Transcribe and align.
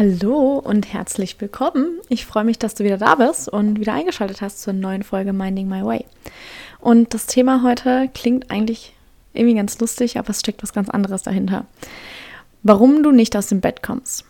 Hallo 0.00 0.58
und 0.64 0.94
herzlich 0.94 1.38
willkommen. 1.42 2.00
Ich 2.08 2.24
freue 2.24 2.44
mich, 2.44 2.58
dass 2.58 2.74
du 2.74 2.84
wieder 2.84 2.96
da 2.96 3.16
bist 3.16 3.50
und 3.50 3.78
wieder 3.78 3.92
eingeschaltet 3.92 4.40
hast 4.40 4.62
zur 4.62 4.72
neuen 4.72 5.02
Folge 5.02 5.34
Minding 5.34 5.68
My 5.68 5.84
Way. 5.84 6.06
Und 6.78 7.12
das 7.12 7.26
Thema 7.26 7.62
heute 7.62 8.08
klingt 8.14 8.50
eigentlich 8.50 8.94
irgendwie 9.34 9.56
ganz 9.56 9.78
lustig, 9.78 10.18
aber 10.18 10.30
es 10.30 10.40
steckt 10.40 10.62
was 10.62 10.72
ganz 10.72 10.88
anderes 10.88 11.22
dahinter. 11.22 11.66
Warum 12.62 13.02
du 13.02 13.10
nicht 13.10 13.36
aus 13.36 13.48
dem 13.48 13.60
Bett 13.60 13.82
kommst. 13.82 14.24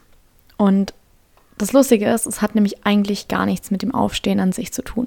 Und 0.57 0.93
das 1.57 1.73
Lustige 1.73 2.11
ist, 2.11 2.27
es 2.27 2.43
hat 2.43 2.57
nämlich 2.57 2.85
eigentlich 2.85 3.29
gar 3.29 3.47
nichts 3.47 3.71
mit 3.71 3.83
dem 3.83 3.95
Aufstehen 3.95 4.41
an 4.41 4.51
sich 4.51 4.73
zu 4.73 4.83
tun. 4.83 5.07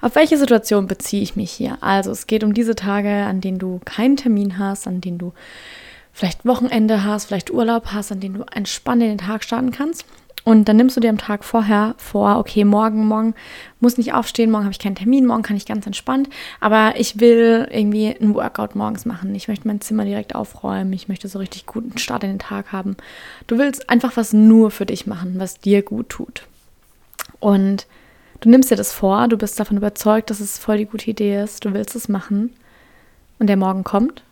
Auf 0.00 0.16
welche 0.16 0.38
Situation 0.38 0.88
beziehe 0.88 1.22
ich 1.22 1.36
mich 1.36 1.52
hier? 1.52 1.78
Also 1.82 2.10
es 2.10 2.26
geht 2.26 2.42
um 2.42 2.52
diese 2.52 2.74
Tage, 2.74 3.10
an 3.10 3.40
denen 3.40 3.60
du 3.60 3.80
keinen 3.84 4.16
Termin 4.16 4.58
hast, 4.58 4.88
an 4.88 5.00
denen 5.00 5.18
du 5.18 5.32
vielleicht 6.14 6.46
Wochenende 6.46 7.04
hast, 7.04 7.26
vielleicht 7.26 7.50
Urlaub 7.50 7.86
hast, 7.86 8.12
an 8.12 8.20
denen 8.20 8.36
du 8.36 8.44
entspannt 8.44 9.02
in 9.02 9.08
den 9.08 9.18
Tag 9.18 9.42
starten 9.42 9.72
kannst. 9.72 10.06
Und 10.44 10.68
dann 10.68 10.76
nimmst 10.76 10.94
du 10.96 11.00
dir 11.00 11.08
am 11.08 11.18
Tag 11.18 11.42
vorher 11.42 11.94
vor, 11.96 12.38
okay, 12.38 12.64
morgen, 12.64 13.06
morgen 13.06 13.34
muss 13.80 13.96
nicht 13.96 14.12
aufstehen, 14.12 14.50
morgen 14.50 14.64
habe 14.64 14.72
ich 14.72 14.78
keinen 14.78 14.94
Termin, 14.94 15.24
morgen 15.24 15.42
kann 15.42 15.56
ich 15.56 15.64
ganz 15.64 15.86
entspannt, 15.86 16.28
aber 16.60 16.94
ich 16.96 17.18
will 17.18 17.66
irgendwie 17.70 18.14
einen 18.14 18.34
Workout 18.34 18.76
morgens 18.76 19.06
machen. 19.06 19.34
Ich 19.34 19.48
möchte 19.48 19.66
mein 19.66 19.80
Zimmer 19.80 20.04
direkt 20.04 20.34
aufräumen, 20.34 20.92
ich 20.92 21.08
möchte 21.08 21.28
so 21.28 21.38
richtig 21.38 21.64
guten 21.64 21.96
Start 21.96 22.24
in 22.24 22.30
den 22.30 22.38
Tag 22.38 22.72
haben. 22.72 22.96
Du 23.46 23.56
willst 23.56 23.88
einfach 23.88 24.18
was 24.18 24.34
nur 24.34 24.70
für 24.70 24.84
dich 24.84 25.06
machen, 25.06 25.36
was 25.38 25.60
dir 25.60 25.82
gut 25.82 26.10
tut. 26.10 26.46
Und 27.40 27.86
du 28.40 28.50
nimmst 28.50 28.70
dir 28.70 28.76
das 28.76 28.92
vor, 28.92 29.28
du 29.28 29.38
bist 29.38 29.58
davon 29.58 29.78
überzeugt, 29.78 30.28
dass 30.28 30.40
es 30.40 30.58
voll 30.58 30.76
die 30.76 30.86
gute 30.86 31.10
Idee 31.10 31.42
ist, 31.42 31.64
du 31.64 31.72
willst 31.72 31.96
es 31.96 32.08
machen. 32.08 32.50
Und 33.38 33.46
der 33.46 33.56
Morgen 33.56 33.82
kommt 33.82 34.22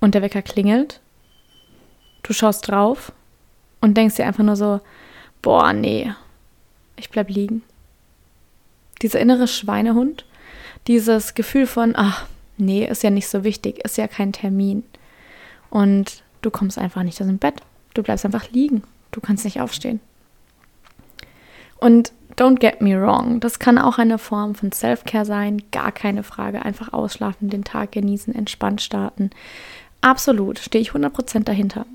und 0.00 0.14
der 0.14 0.22
Wecker 0.22 0.42
klingelt. 0.42 1.00
Du 2.22 2.32
schaust 2.32 2.68
drauf 2.68 3.12
und 3.80 3.96
denkst 3.96 4.16
dir 4.16 4.26
einfach 4.26 4.44
nur 4.44 4.56
so, 4.56 4.80
boah, 5.42 5.72
nee, 5.72 6.12
ich 6.96 7.10
bleib 7.10 7.28
liegen. 7.28 7.62
Dieser 9.02 9.20
innere 9.20 9.46
Schweinehund, 9.46 10.24
dieses 10.86 11.34
Gefühl 11.34 11.66
von, 11.66 11.94
ach, 11.96 12.26
nee, 12.56 12.86
ist 12.86 13.02
ja 13.02 13.10
nicht 13.10 13.28
so 13.28 13.44
wichtig, 13.44 13.84
ist 13.84 13.98
ja 13.98 14.08
kein 14.08 14.32
Termin. 14.32 14.82
Und 15.70 16.22
du 16.42 16.50
kommst 16.50 16.78
einfach 16.78 17.02
nicht 17.02 17.20
aus 17.20 17.26
dem 17.26 17.38
Bett. 17.38 17.62
Du 17.94 18.02
bleibst 18.02 18.24
einfach 18.24 18.50
liegen. 18.50 18.82
Du 19.10 19.20
kannst 19.20 19.44
nicht 19.44 19.60
aufstehen. 19.60 20.00
Und 21.78 22.12
don't 22.36 22.58
get 22.58 22.80
me 22.80 23.00
wrong, 23.00 23.40
das 23.40 23.58
kann 23.58 23.78
auch 23.78 23.98
eine 23.98 24.18
Form 24.18 24.54
von 24.54 24.72
Self-Care 24.72 25.24
sein, 25.24 25.62
gar 25.72 25.92
keine 25.92 26.22
Frage. 26.22 26.62
Einfach 26.62 26.92
ausschlafen, 26.92 27.50
den 27.50 27.64
Tag 27.64 27.92
genießen, 27.92 28.34
entspannt 28.34 28.80
starten. 28.82 29.30
Absolut, 30.00 30.58
stehe 30.58 30.82
ich 30.82 30.90
100% 30.90 31.44
dahinter. 31.44 31.86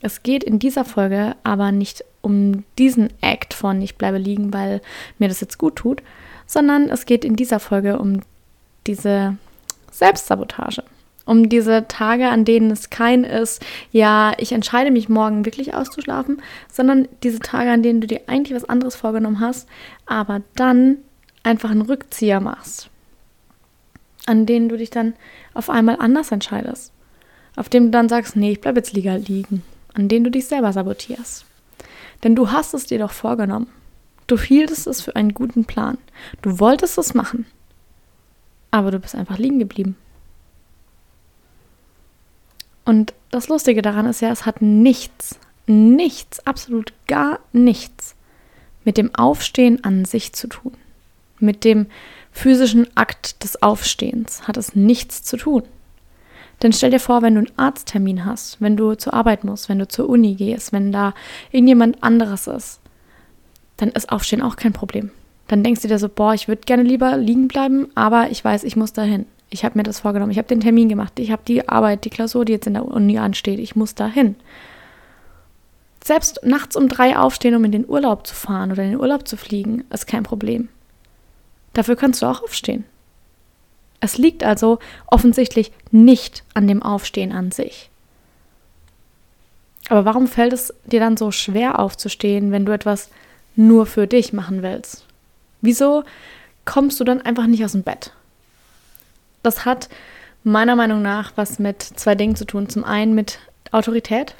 Es 0.00 0.22
geht 0.22 0.44
in 0.44 0.58
dieser 0.58 0.84
Folge 0.84 1.34
aber 1.42 1.72
nicht 1.72 2.04
um 2.20 2.64
diesen 2.78 3.10
Act 3.20 3.54
von 3.54 3.80
ich 3.82 3.96
bleibe 3.96 4.18
liegen, 4.18 4.52
weil 4.52 4.80
mir 5.18 5.28
das 5.28 5.40
jetzt 5.40 5.58
gut 5.58 5.76
tut, 5.76 6.02
sondern 6.46 6.88
es 6.88 7.06
geht 7.06 7.24
in 7.24 7.36
dieser 7.36 7.60
Folge 7.60 7.98
um 7.98 8.20
diese 8.86 9.36
Selbstsabotage. 9.90 10.82
Um 11.24 11.50
diese 11.50 11.86
Tage, 11.88 12.28
an 12.30 12.46
denen 12.46 12.70
es 12.70 12.88
kein 12.88 13.22
ist, 13.22 13.62
ja, 13.92 14.32
ich 14.38 14.52
entscheide 14.52 14.90
mich 14.90 15.10
morgen 15.10 15.44
wirklich 15.44 15.74
auszuschlafen, 15.74 16.40
sondern 16.72 17.06
diese 17.22 17.40
Tage, 17.40 17.70
an 17.70 17.82
denen 17.82 18.00
du 18.00 18.06
dir 18.06 18.22
eigentlich 18.28 18.56
was 18.56 18.68
anderes 18.68 18.96
vorgenommen 18.96 19.40
hast, 19.40 19.68
aber 20.06 20.40
dann 20.54 20.96
einfach 21.42 21.70
einen 21.70 21.82
Rückzieher 21.82 22.40
machst. 22.40 22.88
An 24.24 24.46
denen 24.46 24.70
du 24.70 24.78
dich 24.78 24.88
dann 24.88 25.12
auf 25.52 25.68
einmal 25.68 25.96
anders 25.98 26.32
entscheidest 26.32 26.92
auf 27.58 27.68
dem 27.68 27.86
du 27.86 27.90
dann 27.90 28.08
sagst, 28.08 28.36
nee, 28.36 28.52
ich 28.52 28.60
bleibe 28.60 28.78
jetzt 28.78 28.92
lieber 28.92 29.18
liegen, 29.18 29.62
an 29.94 30.08
denen 30.08 30.24
du 30.24 30.30
dich 30.30 30.46
selber 30.46 30.72
sabotierst. 30.72 31.44
Denn 32.22 32.36
du 32.36 32.52
hast 32.52 32.72
es 32.72 32.86
dir 32.86 32.98
doch 32.98 33.10
vorgenommen. 33.10 33.68
Du 34.26 34.38
hieltest 34.38 34.86
es 34.86 35.00
für 35.00 35.16
einen 35.16 35.34
guten 35.34 35.64
Plan. 35.64 35.98
Du 36.42 36.60
wolltest 36.60 36.98
es 36.98 37.14
machen. 37.14 37.46
Aber 38.70 38.90
du 38.90 38.98
bist 38.98 39.14
einfach 39.14 39.38
liegen 39.38 39.58
geblieben. 39.58 39.96
Und 42.84 43.12
das 43.30 43.48
Lustige 43.48 43.82
daran 43.82 44.06
ist 44.06 44.20
ja, 44.20 44.30
es 44.30 44.46
hat 44.46 44.62
nichts, 44.62 45.38
nichts, 45.66 46.46
absolut 46.46 46.92
gar 47.06 47.40
nichts 47.52 48.14
mit 48.84 48.96
dem 48.96 49.14
Aufstehen 49.14 49.84
an 49.84 50.04
sich 50.04 50.32
zu 50.32 50.46
tun. 50.46 50.72
Mit 51.40 51.64
dem 51.64 51.86
physischen 52.32 52.86
Akt 52.96 53.42
des 53.42 53.62
Aufstehens 53.62 54.46
hat 54.46 54.56
es 54.56 54.74
nichts 54.74 55.22
zu 55.22 55.36
tun. 55.36 55.64
Denn 56.62 56.72
stell 56.72 56.90
dir 56.90 57.00
vor, 57.00 57.22
wenn 57.22 57.34
du 57.34 57.40
einen 57.40 57.58
Arzttermin 57.58 58.24
hast, 58.24 58.60
wenn 58.60 58.76
du 58.76 58.94
zur 58.94 59.14
Arbeit 59.14 59.44
musst, 59.44 59.68
wenn 59.68 59.78
du 59.78 59.86
zur 59.86 60.08
Uni 60.08 60.34
gehst, 60.34 60.72
wenn 60.72 60.90
da 60.90 61.14
irgendjemand 61.52 62.02
anderes 62.02 62.46
ist, 62.46 62.80
dann 63.76 63.90
ist 63.90 64.10
Aufstehen 64.10 64.42
auch 64.42 64.56
kein 64.56 64.72
Problem. 64.72 65.10
Dann 65.46 65.62
denkst 65.62 65.82
du 65.82 65.88
dir 65.88 65.98
so, 65.98 66.08
boah, 66.08 66.34
ich 66.34 66.48
würde 66.48 66.62
gerne 66.66 66.82
lieber 66.82 67.16
liegen 67.16 67.48
bleiben, 67.48 67.88
aber 67.94 68.30
ich 68.30 68.44
weiß, 68.44 68.64
ich 68.64 68.76
muss 68.76 68.92
dahin. 68.92 69.26
Ich 69.50 69.64
habe 69.64 69.78
mir 69.78 69.84
das 69.84 70.00
vorgenommen, 70.00 70.32
ich 70.32 70.38
habe 70.38 70.48
den 70.48 70.60
Termin 70.60 70.90
gemacht, 70.90 71.18
ich 71.18 71.30
habe 71.30 71.42
die 71.46 71.68
Arbeit, 71.68 72.04
die 72.04 72.10
Klausur, 72.10 72.44
die 72.44 72.52
jetzt 72.52 72.66
in 72.66 72.74
der 72.74 72.84
Uni 72.84 73.18
ansteht, 73.18 73.58
ich 73.58 73.76
muss 73.76 73.94
dahin. 73.94 74.36
Selbst 76.04 76.40
nachts 76.44 76.76
um 76.76 76.88
drei 76.88 77.16
aufstehen, 77.16 77.54
um 77.54 77.64
in 77.64 77.72
den 77.72 77.88
Urlaub 77.88 78.26
zu 78.26 78.34
fahren 78.34 78.72
oder 78.72 78.82
in 78.82 78.90
den 78.90 79.00
Urlaub 79.00 79.26
zu 79.26 79.36
fliegen, 79.36 79.84
ist 79.90 80.06
kein 80.06 80.22
Problem. 80.22 80.68
Dafür 81.72 81.96
kannst 81.96 82.20
du 82.20 82.26
auch 82.26 82.42
aufstehen. 82.42 82.84
Es 84.00 84.18
liegt 84.18 84.44
also 84.44 84.78
offensichtlich 85.06 85.72
nicht 85.90 86.44
an 86.54 86.68
dem 86.68 86.82
Aufstehen 86.82 87.32
an 87.32 87.50
sich. 87.50 87.90
Aber 89.88 90.04
warum 90.04 90.26
fällt 90.26 90.52
es 90.52 90.74
dir 90.84 91.00
dann 91.00 91.16
so 91.16 91.30
schwer 91.30 91.78
aufzustehen, 91.78 92.52
wenn 92.52 92.66
du 92.66 92.72
etwas 92.72 93.10
nur 93.56 93.86
für 93.86 94.06
dich 94.06 94.32
machen 94.32 94.62
willst? 94.62 95.04
Wieso 95.60 96.04
kommst 96.64 97.00
du 97.00 97.04
dann 97.04 97.22
einfach 97.22 97.46
nicht 97.46 97.64
aus 97.64 97.72
dem 97.72 97.82
Bett? 97.82 98.12
Das 99.42 99.64
hat 99.64 99.88
meiner 100.44 100.76
Meinung 100.76 101.02
nach 101.02 101.32
was 101.36 101.58
mit 101.58 101.82
zwei 101.82 102.14
Dingen 102.14 102.36
zu 102.36 102.44
tun. 102.44 102.68
Zum 102.68 102.84
einen 102.84 103.14
mit 103.14 103.38
Autorität, 103.72 104.34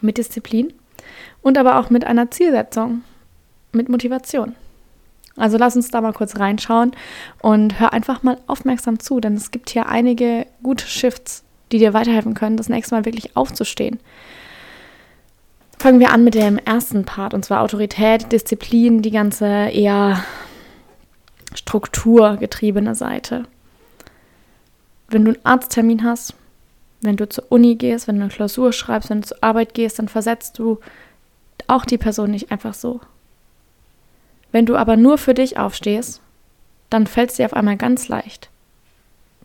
mit 0.00 0.18
Disziplin 0.18 0.72
und 1.42 1.58
aber 1.58 1.78
auch 1.78 1.90
mit 1.90 2.04
einer 2.04 2.30
Zielsetzung, 2.30 3.02
mit 3.72 3.88
Motivation. 3.88 4.54
Also 5.36 5.58
lass 5.58 5.76
uns 5.76 5.90
da 5.90 6.00
mal 6.00 6.12
kurz 6.12 6.38
reinschauen 6.38 6.92
und 7.40 7.78
hör 7.78 7.92
einfach 7.92 8.22
mal 8.22 8.38
aufmerksam 8.46 8.98
zu, 8.98 9.20
denn 9.20 9.34
es 9.34 9.50
gibt 9.50 9.70
hier 9.70 9.86
einige 9.86 10.46
gute 10.62 10.86
Shifts, 10.86 11.44
die 11.72 11.78
dir 11.78 11.92
weiterhelfen 11.92 12.34
können, 12.34 12.56
das 12.56 12.68
nächste 12.68 12.94
Mal 12.94 13.04
wirklich 13.04 13.36
aufzustehen. 13.36 14.00
Fangen 15.78 16.00
wir 16.00 16.10
an 16.10 16.24
mit 16.24 16.34
dem 16.34 16.58
ersten 16.58 17.04
Part, 17.04 17.34
und 17.34 17.44
zwar 17.44 17.60
Autorität, 17.60 18.32
Disziplin, 18.32 19.02
die 19.02 19.10
ganze 19.10 19.46
eher 19.46 20.24
strukturgetriebene 21.54 22.94
Seite. 22.94 23.44
Wenn 25.08 25.24
du 25.24 25.32
einen 25.32 25.44
Arzttermin 25.44 26.02
hast, 26.02 26.34
wenn 27.02 27.16
du 27.16 27.28
zur 27.28 27.44
Uni 27.50 27.74
gehst, 27.74 28.08
wenn 28.08 28.16
du 28.16 28.22
eine 28.22 28.32
Klausur 28.32 28.72
schreibst, 28.72 29.10
wenn 29.10 29.20
du 29.20 29.28
zur 29.28 29.42
Arbeit 29.42 29.74
gehst, 29.74 29.98
dann 29.98 30.08
versetzt 30.08 30.58
du 30.58 30.80
auch 31.68 31.84
die 31.84 31.98
Person 31.98 32.30
nicht 32.30 32.50
einfach 32.50 32.74
so, 32.74 33.00
wenn 34.56 34.64
du 34.64 34.74
aber 34.74 34.96
nur 34.96 35.18
für 35.18 35.34
dich 35.34 35.58
aufstehst, 35.58 36.22
dann 36.88 37.06
fällt 37.06 37.28
es 37.28 37.36
dir 37.36 37.44
auf 37.44 37.52
einmal 37.52 37.76
ganz 37.76 38.08
leicht, 38.08 38.48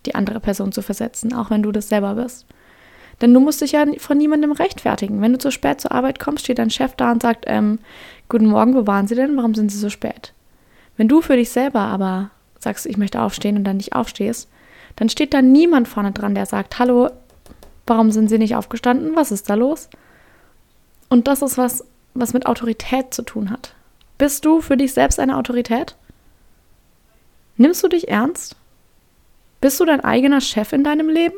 die 0.06 0.16
andere 0.16 0.40
Person 0.40 0.72
zu 0.72 0.82
versetzen, 0.82 1.34
auch 1.34 1.50
wenn 1.50 1.64
du 1.64 1.74
das 1.74 1.90
selber 1.90 2.16
bist. 2.16 2.46
Denn 3.20 3.34
du 3.34 3.42
musst 3.42 3.60
dich 3.60 3.74
ja 3.74 3.86
von 3.98 4.18
niemandem 4.18 4.54
rechtfertigen. 4.54 5.22
Wenn 5.22 5.34
du 5.34 5.38
zu 5.38 5.52
spät 5.52 5.82
zur 5.82 5.92
Arbeit 5.92 6.22
kommst, 6.22 6.46
steht 6.46 6.60
dein 6.60 6.70
Chef 6.70 6.94
da 6.96 7.12
und 7.12 7.22
sagt, 7.22 7.44
ähm, 7.50 7.80
guten 8.30 8.46
Morgen, 8.46 8.74
wo 8.74 8.88
waren 8.88 9.06
Sie 9.06 9.16
denn? 9.16 9.36
Warum 9.36 9.54
sind 9.54 9.70
Sie 9.70 9.80
so 9.80 9.90
spät? 9.90 10.32
Wenn 10.96 11.10
du 11.10 11.20
für 11.20 11.36
dich 11.36 11.50
selber 11.50 11.82
aber 11.82 12.30
sagst, 12.58 12.86
ich 12.86 12.96
möchte 12.96 13.22
aufstehen 13.22 13.58
und 13.58 13.66
dann 13.66 13.76
nicht 13.76 13.92
aufstehst, 13.92 14.48
dann 14.96 15.10
steht 15.10 15.34
da 15.34 15.42
niemand 15.42 15.90
vorne 15.90 16.14
dran, 16.14 16.36
der 16.36 16.46
sagt, 16.46 16.80
hallo, 16.80 17.10
warum 17.86 18.12
sind 18.12 18.30
Sie 18.30 18.38
nicht 18.38 18.56
aufgestanden? 18.56 19.18
Was 19.18 19.34
ist 19.34 19.50
da 19.50 19.56
los? 19.56 19.90
Und 21.10 21.28
das 21.28 21.42
ist 21.42 21.58
was, 21.58 21.84
was 22.14 22.32
mit 22.32 22.46
Autorität 22.46 23.14
zu 23.14 23.24
tun 23.24 23.50
hat. 23.52 23.76
Bist 24.22 24.46
du 24.46 24.62
für 24.62 24.78
dich 24.78 24.94
selbst 24.94 25.20
eine 25.20 25.36
Autorität? 25.36 25.96
Nimmst 27.58 27.84
du 27.84 27.88
dich 27.88 28.08
ernst? 28.08 28.56
Bist 29.62 29.80
du 29.80 29.86
dein 29.86 30.02
eigener 30.02 30.42
Chef 30.42 30.74
in 30.74 30.84
deinem 30.84 31.10
Leben? 31.10 31.38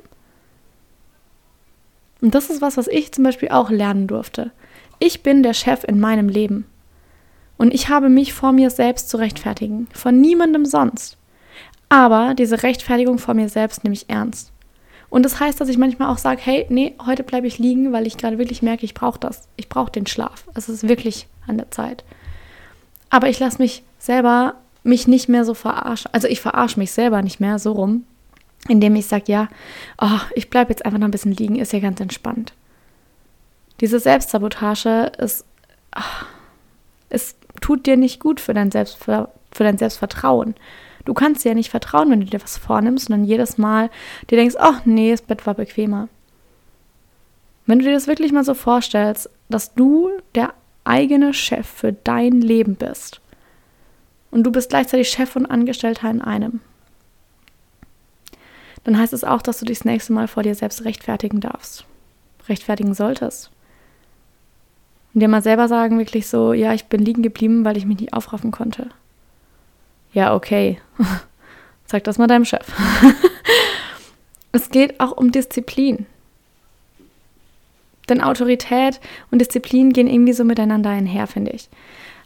Und 2.20 2.36
das 2.36 2.50
ist 2.50 2.62
was, 2.62 2.76
was 2.76 2.90
ich 2.90 3.14
zum 3.14 3.24
Beispiel 3.24 3.48
auch 3.52 3.70
lernen 3.70 4.08
durfte. 4.08 4.52
Ich 5.00 5.24
bin 5.24 5.44
der 5.44 5.54
Chef 5.54 5.86
in 5.86 6.02
meinem 6.02 6.28
Leben. 6.28 6.66
Und 7.58 7.74
ich 7.74 7.88
habe 7.88 8.10
mich 8.10 8.34
vor 8.34 8.52
mir 8.52 8.70
selbst 8.70 9.08
zu 9.08 9.16
rechtfertigen, 9.16 9.88
von 9.94 10.20
niemandem 10.20 10.66
sonst. 10.66 11.16
Aber 11.88 12.34
diese 12.34 12.64
Rechtfertigung 12.64 13.18
vor 13.18 13.34
mir 13.34 13.48
selbst 13.48 13.86
nehme 13.86 13.94
ich 13.94 14.10
ernst. 14.10 14.52
Und 15.10 15.24
das 15.24 15.40
heißt, 15.40 15.62
dass 15.62 15.70
ich 15.70 15.78
manchmal 15.78 16.10
auch 16.10 16.18
sage, 16.18 16.42
hey, 16.44 16.66
nee, 16.68 16.96
heute 17.06 17.24
bleibe 17.24 17.48
ich 17.48 17.60
liegen, 17.60 17.94
weil 17.94 18.08
ich 18.08 18.18
gerade 18.18 18.40
wirklich 18.40 18.62
merke, 18.62 18.84
ich 18.84 18.94
brauche 18.94 19.20
das. 19.20 19.48
Ich 19.56 19.70
brauche 19.70 19.94
den 19.94 20.06
Schlaf. 20.06 20.50
Es 20.54 20.68
ist 20.68 20.86
wirklich 20.86 21.30
an 21.48 21.58
der 21.58 21.72
Zeit. 21.72 22.04
Aber 23.14 23.30
ich 23.30 23.40
lasse 23.40 23.62
mich 23.62 23.84
selber 24.00 24.56
mich 24.82 25.08
nicht 25.08 25.30
mehr 25.30 25.46
so 25.46 25.54
verarschen. 25.54 26.10
Also 26.14 26.28
ich 26.28 26.42
verarsche 26.42 26.80
mich 26.80 26.92
selber 26.92 27.22
nicht 27.22 27.40
mehr 27.40 27.60
so 27.60 27.74
rum, 27.74 28.06
indem 28.68 28.96
ich 28.96 29.06
sage, 29.06 29.26
ja, 29.28 29.50
oh, 30.02 30.20
ich 30.34 30.50
bleibe 30.50 30.72
jetzt 30.72 30.84
einfach 30.84 30.98
noch 30.98 31.08
ein 31.08 31.12
bisschen 31.12 31.36
liegen, 31.36 31.58
ist 31.58 31.74
ja 31.74 31.80
ganz 31.80 32.00
entspannt. 32.00 32.54
Diese 33.82 34.00
Selbstsabotage 34.00 35.12
ist, 35.20 35.46
ach, 35.92 36.26
es 37.10 37.36
tut 37.62 37.86
dir 37.86 37.98
nicht 37.98 38.20
gut 38.20 38.40
für 38.40 38.56
dein, 38.56 38.72
Selbstver 38.72 39.30
für 39.52 39.64
dein 39.64 39.78
Selbstvertrauen. 39.78 40.56
Du 41.06 41.14
kannst 41.14 41.46
dir 41.46 41.50
ja 41.50 41.56
nicht 41.56 41.70
vertrauen, 41.70 42.10
wenn 42.10 42.22
du 42.22 42.26
dir 42.26 42.42
was 42.42 42.58
vornimmst 42.58 43.12
und 43.12 43.16
dann 43.16 43.26
jedes 43.26 43.60
Mal 43.60 43.92
dir 44.32 44.38
denkst, 44.38 44.56
ach 44.58 44.86
nee, 44.86 45.12
das 45.12 45.22
Bett 45.22 45.46
war 45.46 45.54
bequemer. 45.54 46.10
Wenn 47.68 47.78
du 47.78 47.86
dir 47.86 47.94
das 47.94 48.08
wirklich 48.08 48.32
mal 48.32 48.44
so 48.44 48.56
vorstellst, 48.56 49.30
dass 49.50 49.76
du 49.76 50.10
der 50.34 50.56
eigene 50.84 51.34
Chef 51.34 51.68
für 51.68 51.94
dein 51.94 52.42
Leben 52.42 52.76
bist 52.76 53.22
und 54.32 54.44
du 54.44 54.52
bist 54.52 54.70
gleichzeitig 54.70 55.10
Chef 55.10 55.36
und 55.36 55.46
Angestellter 55.46 56.10
in 56.10 56.22
einem, 56.22 56.62
dann 58.84 58.98
heißt 58.98 59.14
es 59.14 59.24
auch, 59.24 59.42
dass 59.42 59.60
du 59.60 59.66
dich 59.66 59.80
das 59.80 59.86
nächste 59.86 60.14
Mal 60.14 60.28
vor 60.28 60.44
dir 60.44 60.56
selbst 60.56 60.84
rechtfertigen 60.86 61.40
darfst, 61.40 61.86
rechtfertigen 62.50 62.94
solltest. 62.94 63.50
Und 65.14 65.22
dir 65.22 65.28
mal 65.28 65.44
selber 65.44 65.68
sagen, 65.68 66.00
wirklich 66.00 66.28
so, 66.28 66.54
ja, 66.54 66.74
ich 66.74 66.86
bin 66.86 67.04
liegen 67.04 67.22
geblieben, 67.22 67.64
weil 67.66 67.78
ich 67.78 67.86
mich 67.86 68.00
nicht 68.00 68.14
aufraffen 68.14 68.52
konnte. 68.52 68.90
Ja, 70.12 70.36
okay. 70.36 70.80
Sag 71.86 72.04
das 72.04 72.18
mal 72.18 72.28
deinem 72.28 72.46
Chef. 72.46 72.66
es 74.52 74.70
geht 74.70 75.00
auch 75.00 75.12
um 75.12 75.32
Disziplin. 75.32 76.08
Denn 78.10 78.22
Autorität 78.22 79.00
und 79.32 79.40
Disziplin 79.40 79.94
gehen 79.94 80.08
irgendwie 80.08 80.34
so 80.34 80.44
miteinander 80.44 80.90
einher, 80.90 81.28
finde 81.28 81.52
ich. 81.52 81.70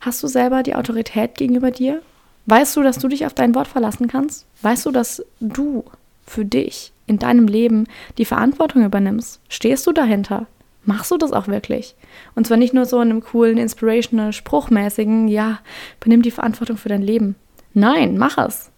Hast 0.02 0.22
du 0.24 0.28
selber 0.28 0.64
die 0.64 0.76
Autorität 0.76 1.36
gegenüber 1.36 1.72
dir? 1.72 2.02
Weißt 2.46 2.76
du, 2.78 2.82
dass 2.82 2.98
du 2.98 3.08
dich 3.08 3.26
auf 3.26 3.34
dein 3.34 3.56
Wort 3.56 3.68
verlassen 3.68 4.08
kannst? 4.08 4.46
Weißt 4.62 4.86
du, 4.86 4.92
dass 4.92 5.24
du 5.40 5.84
für 6.26 6.46
dich 6.46 6.94
in 7.06 7.20
deinem 7.20 7.48
Leben 7.48 7.88
die 8.18 8.26
Verantwortung 8.26 8.86
übernimmst? 8.86 9.42
Stehst 9.50 9.86
du 9.86 9.92
dahinter? 9.92 10.48
Machst 10.86 11.12
du 11.12 11.18
das 11.18 11.34
auch 11.34 11.50
wirklich? 11.50 11.96
Und 12.36 12.48
zwar 12.48 12.56
nicht 12.56 12.74
nur 12.74 12.86
so 12.86 13.02
in 13.02 13.10
einem 13.10 13.22
coolen, 13.22 13.58
inspirational, 13.58 14.32
spruchmäßigen, 14.32 15.28
ja, 15.28 15.60
benimm 16.00 16.22
die 16.22 16.32
Verantwortung 16.32 16.78
für 16.78 16.88
dein 16.88 17.02
Leben. 17.02 17.36
Nein, 17.74 18.18
mach 18.18 18.38
es. 18.38 18.72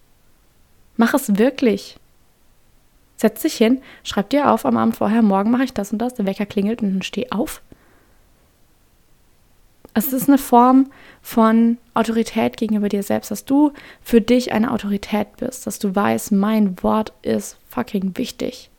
Mach 0.98 1.14
es 1.14 1.38
wirklich. 1.38 1.99
Setz 3.20 3.42
dich 3.42 3.56
hin, 3.56 3.82
schreib 4.06 4.30
dir 4.30 4.50
auf 4.50 4.66
am 4.66 4.78
Abend 4.78 4.96
vorher, 4.96 5.22
morgen 5.22 5.52
mache 5.52 5.66
ich 5.66 5.74
das 5.74 5.92
und 5.92 5.98
das, 5.98 6.14
der 6.14 6.26
Wecker 6.26 6.46
klingelt 6.46 6.82
und 6.82 6.94
dann 6.94 7.02
steh 7.02 7.30
auf. 7.32 7.62
Es 9.94 10.14
ist 10.14 10.30
eine 10.30 10.38
Form 10.38 10.90
von 11.22 11.80
Autorität 11.94 12.56
gegenüber 12.56 12.88
dir 12.88 13.04
selbst, 13.04 13.30
dass 13.30 13.44
du 13.44 13.74
für 14.02 14.22
dich 14.22 14.54
eine 14.54 14.72
Autorität 14.72 15.36
bist, 15.36 15.68
dass 15.68 15.80
du 15.80 15.94
weißt, 15.94 16.32
mein 16.32 16.82
Wort 16.82 17.12
ist 17.22 17.58
fucking 17.68 18.16
wichtig. 18.16 18.70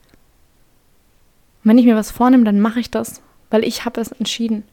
Wenn 1.62 1.76
ich 1.76 1.84
mir 1.84 1.96
was 1.96 2.10
vornehme, 2.10 2.44
dann 2.44 2.60
mache 2.60 2.80
ich 2.80 2.90
das, 2.90 3.20
weil 3.50 3.62
ich 3.62 3.84
habe 3.84 4.00
es 4.00 4.10
entschieden 4.10 4.64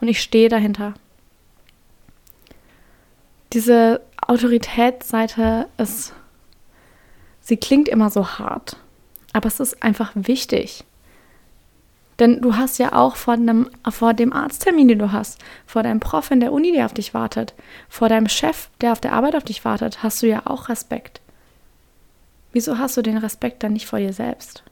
und 0.00 0.06
ich 0.06 0.22
stehe 0.22 0.48
dahinter. 0.48 0.94
Diese 3.52 4.00
Autoritätsseite 4.24 5.66
ist, 5.76 6.14
sie 7.40 7.56
klingt 7.56 7.88
immer 7.88 8.10
so 8.10 8.24
hart, 8.24 8.76
aber 9.32 9.46
es 9.46 9.60
ist 9.60 9.82
einfach 9.82 10.12
wichtig. 10.14 10.84
Denn 12.18 12.40
du 12.40 12.56
hast 12.56 12.78
ja 12.78 12.92
auch 12.94 13.14
vor 13.14 13.36
dem, 13.36 13.70
vor 13.88 14.12
dem 14.12 14.32
Arzttermin, 14.32 14.88
den 14.88 14.98
du 14.98 15.12
hast, 15.12 15.38
vor 15.66 15.84
deinem 15.84 16.00
Prof 16.00 16.30
in 16.30 16.40
der 16.40 16.52
Uni, 16.52 16.72
der 16.72 16.86
auf 16.86 16.94
dich 16.94 17.14
wartet, 17.14 17.54
vor 17.88 18.08
deinem 18.08 18.28
Chef, 18.28 18.68
der 18.80 18.92
auf 18.92 19.00
der 19.00 19.12
Arbeit 19.12 19.36
auf 19.36 19.44
dich 19.44 19.64
wartet, 19.64 20.02
hast 20.02 20.22
du 20.22 20.26
ja 20.26 20.42
auch 20.44 20.68
Respekt. 20.68 21.20
Wieso 22.52 22.78
hast 22.78 22.96
du 22.96 23.02
den 23.02 23.18
Respekt 23.18 23.62
dann 23.62 23.74
nicht 23.74 23.86
vor 23.86 24.00
dir 24.00 24.12
selbst? 24.12 24.64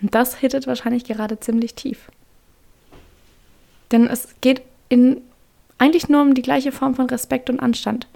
Und 0.00 0.14
das 0.14 0.36
hittet 0.36 0.66
wahrscheinlich 0.66 1.04
gerade 1.04 1.40
ziemlich 1.40 1.74
tief. 1.74 2.10
Denn 3.90 4.06
es 4.06 4.34
geht 4.40 4.62
in, 4.88 5.20
eigentlich 5.78 6.08
nur 6.08 6.22
um 6.22 6.34
die 6.34 6.42
gleiche 6.42 6.72
Form 6.72 6.94
von 6.94 7.06
Respekt 7.06 7.50
und 7.50 7.60
Anstand. 7.60 8.06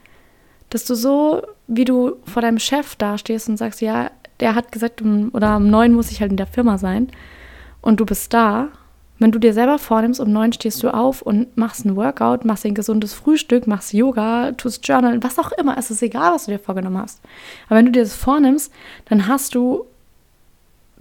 Dass 0.70 0.84
du 0.84 0.94
so, 0.94 1.42
wie 1.66 1.84
du 1.84 2.16
vor 2.24 2.42
deinem 2.42 2.58
Chef 2.58 2.96
dastehst 2.96 3.48
und 3.48 3.56
sagst, 3.56 3.80
ja, 3.80 4.10
der 4.40 4.54
hat 4.54 4.72
gesagt, 4.72 5.02
um, 5.02 5.30
oder 5.32 5.56
um 5.56 5.68
neun 5.68 5.94
muss 5.94 6.10
ich 6.10 6.20
halt 6.20 6.30
in 6.30 6.36
der 6.36 6.46
Firma 6.46 6.78
sein 6.78 7.08
und 7.80 8.00
du 8.00 8.06
bist 8.06 8.32
da. 8.32 8.68
Wenn 9.20 9.32
du 9.32 9.40
dir 9.40 9.52
selber 9.52 9.80
vornimmst, 9.80 10.20
um 10.20 10.32
neun 10.32 10.52
stehst 10.52 10.80
du 10.84 10.94
auf 10.94 11.22
und 11.22 11.56
machst 11.56 11.84
ein 11.84 11.96
Workout, 11.96 12.44
machst 12.44 12.64
ein 12.64 12.74
gesundes 12.74 13.14
Frühstück, 13.14 13.66
machst 13.66 13.92
Yoga, 13.92 14.52
tust 14.52 14.86
Journal, 14.86 15.20
was 15.24 15.40
auch 15.40 15.50
immer, 15.52 15.76
es 15.76 15.90
ist 15.90 16.02
egal, 16.02 16.34
was 16.34 16.44
du 16.44 16.52
dir 16.52 16.60
vorgenommen 16.60 16.98
hast. 16.98 17.20
Aber 17.66 17.78
wenn 17.78 17.86
du 17.86 17.92
dir 17.92 18.02
das 18.02 18.14
vornimmst, 18.14 18.72
dann 19.06 19.26
hast 19.26 19.56
du 19.56 19.86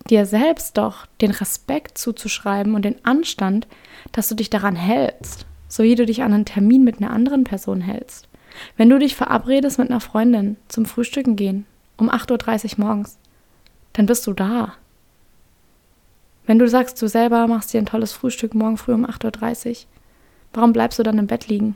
dir 0.10 0.26
selbst 0.26 0.78
doch 0.78 1.06
den 1.22 1.30
Respekt 1.30 2.00
zuzuschreiben 2.00 2.74
und 2.74 2.86
den 2.86 3.06
Anstand, 3.06 3.68
dass 4.14 4.30
du 4.30 4.34
dich 4.34 4.50
daran 4.50 4.76
hältst 4.76 5.46
so 5.68 5.84
wie 5.84 5.96
du 5.96 6.06
dich 6.06 6.24
an 6.24 6.34
einen 6.34 6.46
Termin 6.46 6.84
mit 6.84 7.02
einer 7.02 7.12
anderen 7.12 7.44
Person 7.44 7.82
hältst. 7.82 8.28
Wenn 8.76 8.90
du 8.90 9.00
dich 9.00 9.16
verabredest 9.16 9.80
mit 9.80 9.90
einer 9.90 10.00
Freundin 10.00 10.58
zum 10.68 10.86
Frühstücken 10.86 11.36
gehen 11.36 11.66
um 11.98 12.10
8.30 12.10 12.78
Uhr 12.78 12.86
morgens, 12.86 13.18
dann 13.94 14.06
bist 14.06 14.28
du 14.28 14.34
da. 14.34 14.74
Wenn 16.46 16.60
du 16.60 16.68
sagst, 16.68 17.02
du 17.02 17.08
selber 17.08 17.48
machst 17.48 17.74
dir 17.74 17.80
ein 17.80 17.86
tolles 17.86 18.14
Frühstück 18.14 18.54
morgen 18.54 18.78
früh 18.78 18.94
um 18.94 19.06
8.30 19.06 19.70
Uhr, 19.70 19.76
warum 20.54 20.74
bleibst 20.74 21.00
du 21.00 21.04
dann 21.04 21.18
im 21.18 21.28
Bett 21.28 21.48
liegen? 21.48 21.76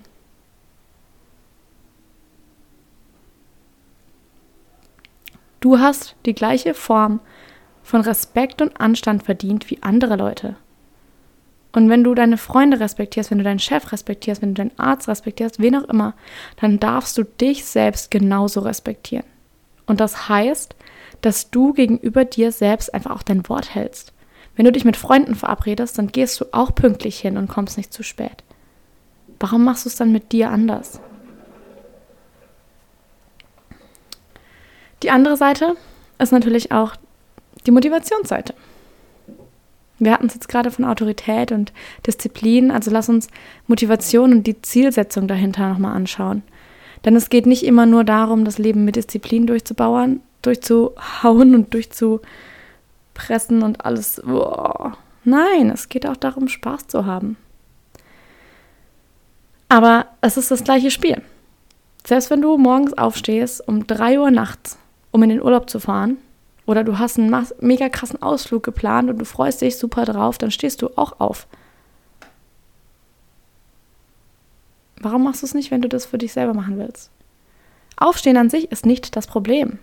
Du 5.59 5.77
hast 5.77 6.15
die 6.25 6.33
gleiche 6.33 6.73
Form 6.73 7.19
von 7.83 8.01
Respekt 8.01 8.61
und 8.61 8.79
Anstand 8.79 9.23
verdient 9.23 9.69
wie 9.69 9.81
andere 9.81 10.15
Leute. 10.15 10.55
Und 11.73 11.89
wenn 11.89 12.03
du 12.03 12.13
deine 12.13 12.37
Freunde 12.37 12.79
respektierst, 12.79 13.31
wenn 13.31 13.37
du 13.37 13.43
deinen 13.43 13.59
Chef 13.59 13.91
respektierst, 13.91 14.41
wenn 14.41 14.53
du 14.53 14.61
deinen 14.61 14.77
Arzt 14.77 15.07
respektierst, 15.07 15.61
wen 15.61 15.75
auch 15.75 15.87
immer, 15.87 16.13
dann 16.59 16.79
darfst 16.79 17.17
du 17.17 17.23
dich 17.23 17.65
selbst 17.65 18.11
genauso 18.11 18.61
respektieren. 18.61 19.25
Und 19.85 19.99
das 19.99 20.27
heißt, 20.27 20.75
dass 21.21 21.49
du 21.49 21.73
gegenüber 21.73 22.25
dir 22.25 22.51
selbst 22.51 22.93
einfach 22.93 23.11
auch 23.11 23.23
dein 23.23 23.47
Wort 23.47 23.73
hältst. 23.73 24.13
Wenn 24.55 24.65
du 24.65 24.71
dich 24.71 24.85
mit 24.85 24.97
Freunden 24.97 25.35
verabredest, 25.35 25.97
dann 25.97 26.07
gehst 26.07 26.41
du 26.41 26.45
auch 26.51 26.75
pünktlich 26.75 27.19
hin 27.19 27.37
und 27.37 27.47
kommst 27.47 27.77
nicht 27.77 27.93
zu 27.93 28.03
spät. 28.03 28.43
Warum 29.39 29.63
machst 29.63 29.85
du 29.85 29.89
es 29.89 29.95
dann 29.95 30.11
mit 30.11 30.31
dir 30.33 30.49
anders? 30.49 30.99
Die 35.03 35.09
andere 35.09 35.37
Seite 35.37 35.75
ist 36.19 36.31
natürlich 36.31 36.71
auch 36.71 36.95
die 37.65 37.71
Motivationsseite. 37.71 38.53
Wir 40.01 40.13
hatten 40.13 40.25
es 40.25 40.33
jetzt 40.33 40.49
gerade 40.49 40.71
von 40.71 40.83
Autorität 40.83 41.51
und 41.51 41.71
Disziplin, 42.07 42.71
also 42.71 42.89
lass 42.89 43.07
uns 43.07 43.27
Motivation 43.67 44.31
und 44.31 44.47
die 44.47 44.59
Zielsetzung 44.59 45.27
dahinter 45.27 45.69
nochmal 45.69 45.95
anschauen. 45.95 46.41
Denn 47.05 47.15
es 47.15 47.29
geht 47.29 47.45
nicht 47.45 47.63
immer 47.63 47.85
nur 47.85 48.03
darum, 48.03 48.43
das 48.43 48.57
Leben 48.57 48.83
mit 48.83 48.95
Disziplin 48.95 49.45
durchzubauen, 49.45 50.21
durchzuhauen 50.41 51.53
und 51.53 51.75
durchzupressen 51.75 53.61
und 53.61 53.85
alles. 53.85 54.19
Boah. 54.25 54.97
Nein, 55.23 55.69
es 55.69 55.87
geht 55.87 56.07
auch 56.07 56.17
darum, 56.17 56.47
Spaß 56.47 56.87
zu 56.87 57.05
haben. 57.05 57.37
Aber 59.69 60.07
es 60.21 60.35
ist 60.35 60.49
das 60.49 60.63
gleiche 60.63 60.89
Spiel. 60.89 61.21
Selbst 62.07 62.31
wenn 62.31 62.41
du 62.41 62.57
morgens 62.57 62.97
aufstehst 62.97 63.67
um 63.67 63.85
3 63.85 64.19
Uhr 64.19 64.31
nachts, 64.31 64.79
um 65.11 65.21
in 65.21 65.29
den 65.29 65.43
Urlaub 65.43 65.69
zu 65.69 65.79
fahren, 65.79 66.17
oder 66.65 66.83
du 66.83 66.99
hast 66.99 67.17
einen 67.17 67.35
mega 67.59 67.89
krassen 67.89 68.21
Ausflug 68.21 68.63
geplant 68.63 69.09
und 69.09 69.17
du 69.17 69.25
freust 69.25 69.61
dich 69.61 69.77
super 69.77 70.05
drauf, 70.05 70.37
dann 70.37 70.51
stehst 70.51 70.81
du 70.81 70.89
auch 70.95 71.19
auf. 71.19 71.47
Warum 74.99 75.23
machst 75.23 75.41
du 75.41 75.47
es 75.47 75.53
nicht, 75.53 75.71
wenn 75.71 75.81
du 75.81 75.89
das 75.89 76.05
für 76.05 76.19
dich 76.19 76.31
selber 76.31 76.53
machen 76.53 76.77
willst? 76.77 77.09
Aufstehen 77.97 78.37
an 78.37 78.49
sich 78.49 78.71
ist 78.71 78.85
nicht 78.85 79.15
das 79.15 79.27
Problem. 79.27 79.79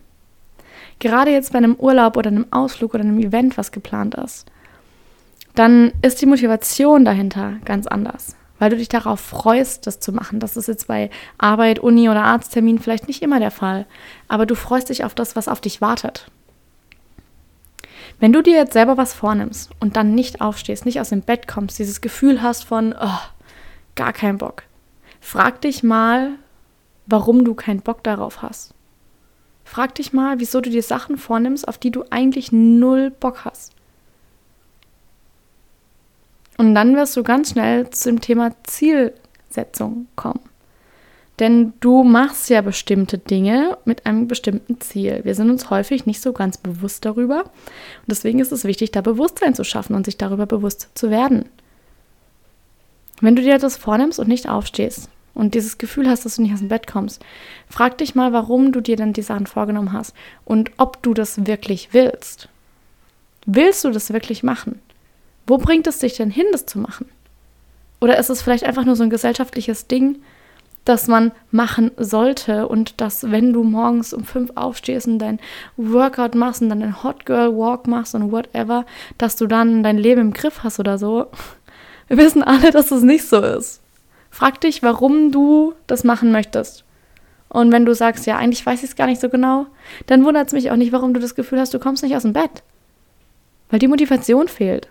Gerade 1.01 1.31
jetzt 1.31 1.53
bei 1.53 1.59
einem 1.59 1.75
Urlaub 1.75 2.17
oder 2.17 2.29
einem 2.29 2.47
Ausflug 2.51 2.95
oder 2.95 3.05
einem 3.05 3.19
Event, 3.19 3.57
was 3.59 3.73
geplant 3.73 4.15
ist, 4.15 4.47
dann 5.55 5.93
ist 6.03 6.21
die 6.23 6.27
Motivation 6.27 7.05
dahinter 7.05 7.55
ganz 7.65 7.87
anders, 7.87 8.37
weil 8.59 8.71
du 8.71 8.77
dich 8.77 8.89
darauf 8.89 9.21
freust, 9.21 9.87
das 9.87 9.99
zu 9.99 10.13
machen. 10.13 10.39
Das 10.39 10.57
ist 10.57 10.69
jetzt 10.69 10.87
bei 10.87 11.11
Arbeit, 11.37 11.81
Uni 11.81 12.09
oder 12.09 12.25
Arzttermin 12.25 12.79
vielleicht 12.79 13.09
nicht 13.09 13.23
immer 13.23 13.41
der 13.41 13.51
Fall, 13.51 13.87
aber 14.29 14.47
du 14.47 14.55
freust 14.55 14.89
dich 14.89 15.05
auf 15.05 15.15
das, 15.15 15.35
was 15.35 15.49
auf 15.49 15.61
dich 15.61 15.81
wartet. 15.81 16.31
Wenn 18.21 18.33
du 18.33 18.43
dir 18.43 18.57
jetzt 18.57 18.73
selber 18.73 18.97
was 18.97 19.15
vornimmst 19.15 19.71
und 19.81 19.97
dann 19.97 20.15
nicht 20.15 20.41
aufstehst, 20.41 20.85
nicht 20.85 21.01
aus 21.01 21.11
dem 21.11 21.23
Bett 21.23 21.47
kommst, 21.47 21.79
dieses 21.79 22.01
Gefühl 22.01 22.43
hast 22.43 22.65
von, 22.65 22.95
oh, 23.01 23.21
gar 23.95 24.13
keinen 24.13 24.39
Bock, 24.39 24.65
frag 25.21 25.61
dich 25.61 25.83
mal, 25.83 26.31
warum 27.07 27.45
du 27.45 27.55
keinen 27.55 27.81
Bock 27.81 28.03
darauf 28.03 28.43
hast. 28.43 28.75
Frag 29.65 29.95
dich 29.97 30.13
mal, 30.13 30.41
wieso 30.41 30.61
du 30.61 30.71
dir 30.71 30.83
Sachen 30.83 31.19
vornimmst, 31.19 31.69
auf 31.69 31.79
die 31.79 31.91
du 31.91 32.05
eigentlich 32.11 32.53
null 32.53 33.11
Bock 33.11 33.45
hast. 33.45 33.73
Und 36.57 36.75
dann 36.75 36.97
wirst 36.97 37.17
du 37.17 37.23
ganz 37.23 37.51
schnell 37.51 37.89
zum 37.91 38.21
Thema 38.21 38.51
Zielsetzung 38.65 40.09
kommen. 40.17 40.48
Denn 41.39 41.73
du 41.81 42.03
machst 42.03 42.51
ja 42.51 42.63
bestimmte 42.63 43.17
Dinge 43.17 43.79
mit 43.85 44.07
einem 44.07 44.27
bestimmten 44.27 44.81
Ziel. 44.81 45.21
Wir 45.23 45.35
sind 45.35 45.51
uns 45.51 45.71
häufig 45.71 46.05
nicht 46.05 46.21
so 46.21 46.33
ganz 46.33 46.59
bewusst 46.59 47.05
darüber. 47.05 47.45
Und 47.45 48.09
deswegen 48.09 48.41
ist 48.41 48.51
es 48.51 48.65
wichtig, 48.65 48.91
da 48.91 49.03
Bewusstsein 49.03 49.55
zu 49.55 49.63
schaffen 49.63 49.95
und 49.95 50.05
sich 50.05 50.17
darüber 50.17 50.47
bewusst 50.47 50.89
zu 50.95 51.11
werden. 51.11 51.49
Wenn 53.21 53.37
du 53.37 53.43
dir 53.43 53.59
das 53.59 53.77
vornimmst 53.77 54.19
und 54.19 54.29
nicht 54.29 54.49
aufstehst 54.49 55.09
und 55.35 55.55
dieses 55.55 55.79
Gefühl 55.79 56.09
hast, 56.09 56.25
dass 56.25 56.37
du 56.37 56.43
nicht 56.43 56.55
aus 56.55 56.61
dem 56.61 56.69
Bett 56.69 56.87
kommst, 56.87 57.25
frag 57.69 57.99
dich 57.99 58.15
mal, 58.15 58.33
warum 58.33 58.73
du 58.73 58.81
dir 58.81 58.97
dann 58.97 59.13
die 59.13 59.23
Sachen 59.23 59.47
vorgenommen 59.47 59.93
hast 59.93 60.15
und 60.45 60.71
ob 60.77 61.03
du 61.03 61.15
das 61.15 61.47
wirklich 61.47 61.91
willst. 61.93 62.49
Willst 63.47 63.85
du 63.85 63.91
das 63.91 64.13
wirklich 64.13 64.43
machen? 64.43 64.81
Wo 65.47 65.57
bringt 65.59 65.87
es 65.87 65.99
dich 65.99 66.17
denn 66.17 66.31
hin, 66.31 66.47
das 66.53 66.67
zu 66.67 66.79
machen? 66.79 67.07
Oder 68.01 68.19
ist 68.19 68.31
es 68.31 68.43
vielleicht 68.43 68.65
einfach 68.65 68.85
nur 68.85 68.97
so 68.97 69.03
ein 69.03 69.11
gesellschaftliches 69.11 69.87
Ding, 69.87 70.19
das 70.89 71.07
man 71.07 71.33
machen 71.51 71.91
sollte 71.97 72.67
und 72.67 73.01
dass, 73.01 73.31
wenn 73.31 73.53
du 73.53 73.63
morgens 73.63 74.13
um 74.13 74.25
fünf 74.25 74.53
aufstehst 74.55 75.07
und 75.07 75.19
dein 75.19 75.39
Workout 75.77 76.35
machst 76.35 76.63
und 76.63 76.71
dann 76.71 76.83
einen 76.83 77.03
Hot 77.03 77.27
Girl 77.27 77.57
Walk 77.57 77.87
machst 77.87 78.15
und 78.15 78.33
whatever, 78.33 78.87
dass 79.19 79.37
du 79.37 79.47
dann 79.47 79.83
dein 79.83 79.99
Leben 79.99 80.21
im 80.21 80.33
Griff 80.33 80.65
hast 80.65 80.81
oder 80.81 80.99
so. 80.99 81.27
Wir 82.09 82.17
wissen 82.17 82.43
alle, 82.43 82.71
dass 82.71 82.89
das 82.89 83.03
nicht 83.03 83.29
so 83.29 83.39
ist. 83.41 83.83
Frag 84.31 84.61
dich, 84.61 84.83
warum 84.83 85.31
du 85.31 85.75
das 85.87 86.05
machen 86.05 86.33
möchtest. 86.33 86.85
Und 87.51 87.73
wenn 87.73 87.85
du 87.87 87.95
sagst, 87.95 88.27
ja, 88.27 88.37
eigentlich 88.37 88.65
weiß 88.65 88.83
ich 88.83 88.91
es 88.91 88.97
gar 88.97 89.07
nicht 89.07 89.21
so 89.21 89.29
genau, 89.29 89.67
dann 90.07 90.25
wundert 90.25 90.49
es 90.49 90.53
mich 90.53 90.71
auch 90.71 90.77
nicht, 90.77 90.93
warum 90.93 91.15
du 91.15 91.21
das 91.21 91.35
Gefühl 91.35 91.61
hast, 91.61 91.73
du 91.73 91.79
kommst 91.79 92.03
nicht 92.03 92.15
aus 92.17 92.23
dem 92.23 92.35
Bett. 92.35 92.63
Weil 93.71 93.79
die 93.79 93.89
Motivation 93.89 94.49
fehlt 94.49 94.89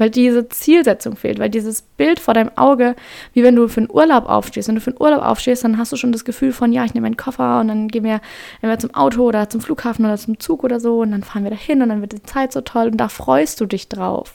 weil 0.00 0.10
diese 0.10 0.48
Zielsetzung 0.48 1.16
fehlt, 1.16 1.38
weil 1.38 1.50
dieses 1.50 1.82
Bild 1.82 2.18
vor 2.18 2.34
deinem 2.34 2.50
Auge, 2.56 2.96
wie 3.32 3.42
wenn 3.42 3.54
du 3.54 3.68
für 3.68 3.80
einen 3.80 3.90
Urlaub 3.90 4.26
aufstehst. 4.26 4.68
Wenn 4.68 4.74
du 4.74 4.80
für 4.80 4.90
einen 4.90 5.00
Urlaub 5.00 5.22
aufstehst, 5.22 5.62
dann 5.64 5.78
hast 5.78 5.92
du 5.92 5.96
schon 5.96 6.12
das 6.12 6.24
Gefühl 6.24 6.52
von, 6.52 6.72
ja, 6.72 6.84
ich 6.84 6.94
nehme 6.94 7.06
meinen 7.06 7.16
Koffer 7.16 7.60
und 7.60 7.68
dann 7.68 7.88
gehen 7.88 8.04
wir 8.04 8.20
entweder 8.56 8.78
zum 8.78 8.94
Auto 8.94 9.22
oder 9.22 9.48
zum 9.48 9.60
Flughafen 9.60 10.04
oder 10.04 10.16
zum 10.16 10.40
Zug 10.40 10.64
oder 10.64 10.80
so 10.80 11.00
und 11.00 11.12
dann 11.12 11.22
fahren 11.22 11.44
wir 11.44 11.50
dahin 11.50 11.82
und 11.82 11.90
dann 11.90 12.00
wird 12.00 12.12
die 12.12 12.22
Zeit 12.22 12.52
so 12.52 12.60
toll 12.62 12.88
und 12.88 12.96
da 12.96 13.08
freust 13.08 13.60
du 13.60 13.66
dich 13.66 13.88
drauf. 13.88 14.34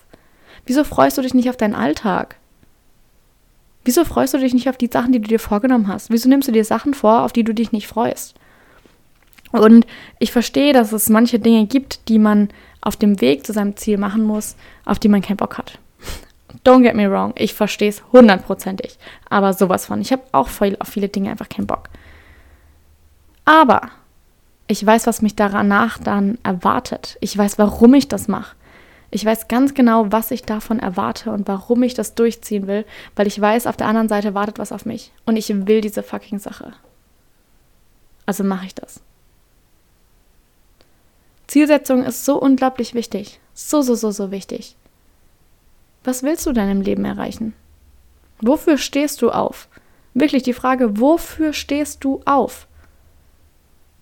Wieso 0.66 0.84
freust 0.84 1.18
du 1.18 1.22
dich 1.22 1.34
nicht 1.34 1.50
auf 1.50 1.58
deinen 1.58 1.76
Alltag? 1.76 2.38
Wieso 3.84 4.04
freust 4.04 4.34
du 4.34 4.40
dich 4.40 4.54
nicht 4.54 4.68
auf 4.68 4.78
die 4.78 4.90
Sachen, 4.92 5.12
die 5.12 5.22
du 5.22 5.28
dir 5.28 5.40
vorgenommen 5.40 5.88
hast? 5.88 6.10
Wieso 6.10 6.28
nimmst 6.28 6.48
du 6.48 6.52
dir 6.52 6.66
Sachen 6.66 6.94
vor, 6.96 7.24
auf 7.24 7.34
die 7.34 7.44
du 7.44 7.54
dich 7.54 7.72
nicht 7.72 7.88
freust? 7.88 8.36
Und 9.52 9.86
ich 10.20 10.32
verstehe, 10.32 10.74
dass 10.74 10.92
es 10.92 11.10
manche 11.10 11.40
Dinge 11.40 11.68
gibt, 11.68 12.10
die 12.10 12.20
man 12.20 12.50
auf 12.86 12.96
dem 12.96 13.20
Weg 13.20 13.46
zu 13.46 13.52
seinem 13.52 13.76
Ziel 13.76 13.98
machen 13.98 14.24
muss, 14.24 14.56
auf 14.86 15.00
die 15.00 15.10
man 15.10 15.22
keinen 15.22 15.38
Bock 15.38 15.58
hat. 15.58 15.80
Don't 16.64 16.84
get 16.84 16.96
me 16.96 17.12
wrong, 17.12 17.34
ich 17.36 17.54
verstehe 17.54 17.90
es 17.90 18.02
hundertprozentig. 18.14 18.98
Aber 19.30 19.52
sowas 19.52 19.86
von. 19.86 20.00
Ich 20.00 20.14
habe 20.14 20.24
auch 20.32 20.48
viel, 20.48 20.78
auf 20.80 20.88
viele 20.88 21.10
Dinge 21.10 21.30
einfach 21.30 21.50
keinen 21.50 21.68
Bock. 21.68 21.90
Aber 23.44 23.82
ich 24.68 24.84
weiß, 24.86 25.06
was 25.06 25.22
mich 25.22 25.36
danach 25.36 25.98
dann 25.98 26.38
erwartet. 26.44 27.18
Ich 27.20 27.38
weiß, 27.38 27.60
warum 27.60 27.94
ich 27.94 28.08
das 28.08 28.28
mache. 28.28 28.56
Ich 29.12 29.24
weiß 29.24 29.48
ganz 29.48 29.74
genau, 29.74 30.12
was 30.12 30.32
ich 30.32 30.44
davon 30.44 30.80
erwarte 30.80 31.32
und 31.32 31.48
warum 31.48 31.84
ich 31.84 31.94
das 31.94 32.16
durchziehen 32.16 32.68
will, 32.68 32.86
weil 33.16 33.28
ich 33.28 33.40
weiß, 33.40 33.68
auf 33.68 33.78
der 33.78 33.88
anderen 33.88 34.10
Seite 34.10 34.34
wartet 34.34 34.60
was 34.60 34.72
auf 34.72 34.86
mich. 34.86 35.12
Und 35.26 35.38
ich 35.38 35.50
will 35.50 35.82
diese 35.82 36.04
fucking 36.04 36.40
Sache. 36.40 36.74
Also 38.26 38.44
mache 38.44 38.66
ich 38.66 38.76
das. 38.76 39.02
Zielsetzung 41.56 42.04
ist 42.04 42.26
so 42.26 42.38
unglaublich 42.38 42.94
wichtig. 42.96 43.40
So, 43.54 43.82
so, 43.82 43.96
so, 43.96 44.12
so 44.12 44.30
wichtig. 44.30 44.76
Was 46.04 46.22
willst 46.22 46.46
du 46.46 46.52
denn 46.52 46.70
im 46.70 46.82
Leben 46.82 47.06
erreichen? 47.06 47.54
Wofür 48.42 48.78
stehst 48.78 49.22
du 49.22 49.30
auf? 49.30 49.70
Wirklich 50.14 50.44
die 50.44 50.52
Frage, 50.52 51.00
wofür 51.00 51.54
stehst 51.54 52.04
du 52.04 52.20
auf? 52.26 52.68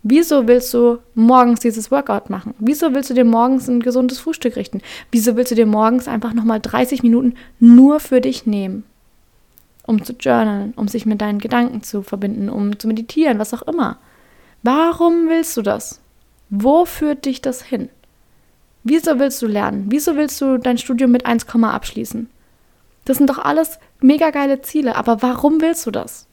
Wieso 0.01 0.48
willst 0.48 0.74
du 0.74 0.98
morgens 1.13 1.60
dieses 1.60 1.91
Workout 1.91 2.31
machen? 2.31 2.55
Wieso 2.57 2.91
willst 2.95 3.12
du 3.12 3.13
dir 3.13 3.24
morgens 3.24 3.67
ein 3.67 3.81
gesundes 3.81 4.17
Frühstück 4.17 4.55
richten? 4.55 4.81
Wieso 5.12 5.36
willst 5.36 5.51
du 5.51 5.55
dir 5.55 5.67
morgens 5.67 6.07
einfach 6.07 6.33
nochmal 6.33 6.60
30 6.60 7.03
Minuten 7.03 7.36
nur 7.60 8.00
für 8.00 8.19
dich 8.19 8.48
nehmen? 8.48 8.83
Um 9.86 10.03
zu 10.03 10.13
journalen, 10.13 10.74
um 10.75 10.88
sich 10.88 11.05
mit 11.05 11.22
deinen 11.22 11.38
Gedanken 11.38 11.83
zu 11.83 12.01
verbinden, 12.01 12.50
um 12.50 12.79
zu 12.79 12.88
meditieren, 12.88 13.38
was 13.38 13.53
auch 13.53 13.62
immer. 13.62 14.00
Warum 14.63 15.29
willst 15.29 15.55
du 15.55 15.62
das? 15.62 16.00
Wo 16.50 16.86
führt 16.86 17.26
dich 17.26 17.42
das 17.42 17.64
hin? 17.64 17.90
Wieso 18.84 19.18
willst 19.18 19.42
du 19.42 19.48
lernen? 19.48 19.86
Wieso 19.90 20.16
willst 20.16 20.40
du 20.42 20.58
dein 20.58 20.78
Studium 20.78 21.12
mit 21.12 21.26
1, 21.26 21.48
abschließen? 21.48 22.30
Das 23.06 23.18
sind 23.18 23.30
doch 23.30 23.40
alles 23.40 23.80
mega 24.00 24.30
geile 24.30 24.62
Ziele, 24.62 24.96
aber 24.96 25.22
warum 25.22 25.62
willst 25.62 25.86
du 25.86 25.92
das? 25.92 26.28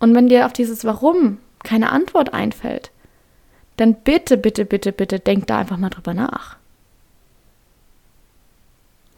Und 0.00 0.14
wenn 0.14 0.28
dir 0.28 0.46
auf 0.46 0.52
dieses 0.52 0.84
Warum 0.84 1.38
keine 1.62 1.90
Antwort 1.90 2.34
einfällt, 2.34 2.90
dann 3.76 3.94
bitte, 3.94 4.36
bitte, 4.36 4.64
bitte, 4.64 4.92
bitte 4.92 5.18
denk 5.18 5.46
da 5.46 5.58
einfach 5.58 5.78
mal 5.78 5.90
drüber 5.90 6.14
nach. 6.14 6.56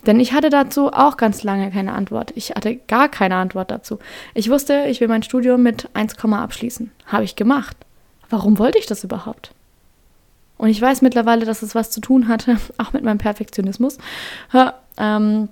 Denn 0.06 0.20
ich 0.20 0.32
hatte 0.32 0.50
dazu 0.50 0.92
auch 0.92 1.16
ganz 1.16 1.42
lange 1.42 1.70
keine 1.72 1.92
Antwort. 1.92 2.32
Ich 2.36 2.50
hatte 2.50 2.76
gar 2.76 3.08
keine 3.08 3.36
Antwort 3.36 3.70
dazu. 3.70 3.98
Ich 4.34 4.48
wusste, 4.48 4.84
ich 4.86 5.00
will 5.00 5.08
mein 5.08 5.24
Studium 5.24 5.62
mit 5.62 5.88
1, 5.94 6.16
abschließen. 6.24 6.92
Habe 7.06 7.24
ich 7.24 7.34
gemacht 7.34 7.85
warum 8.30 8.58
wollte 8.58 8.78
ich 8.78 8.86
das 8.86 9.04
überhaupt? 9.04 9.52
Und 10.58 10.68
ich 10.68 10.80
weiß 10.80 11.02
mittlerweile, 11.02 11.44
dass 11.44 11.62
es 11.62 11.74
was 11.74 11.90
zu 11.90 12.00
tun 12.00 12.28
hatte, 12.28 12.58
auch 12.78 12.92
mit 12.92 13.04
meinem 13.04 13.18
Perfektionismus, 13.18 13.98
ähm, 14.98 15.48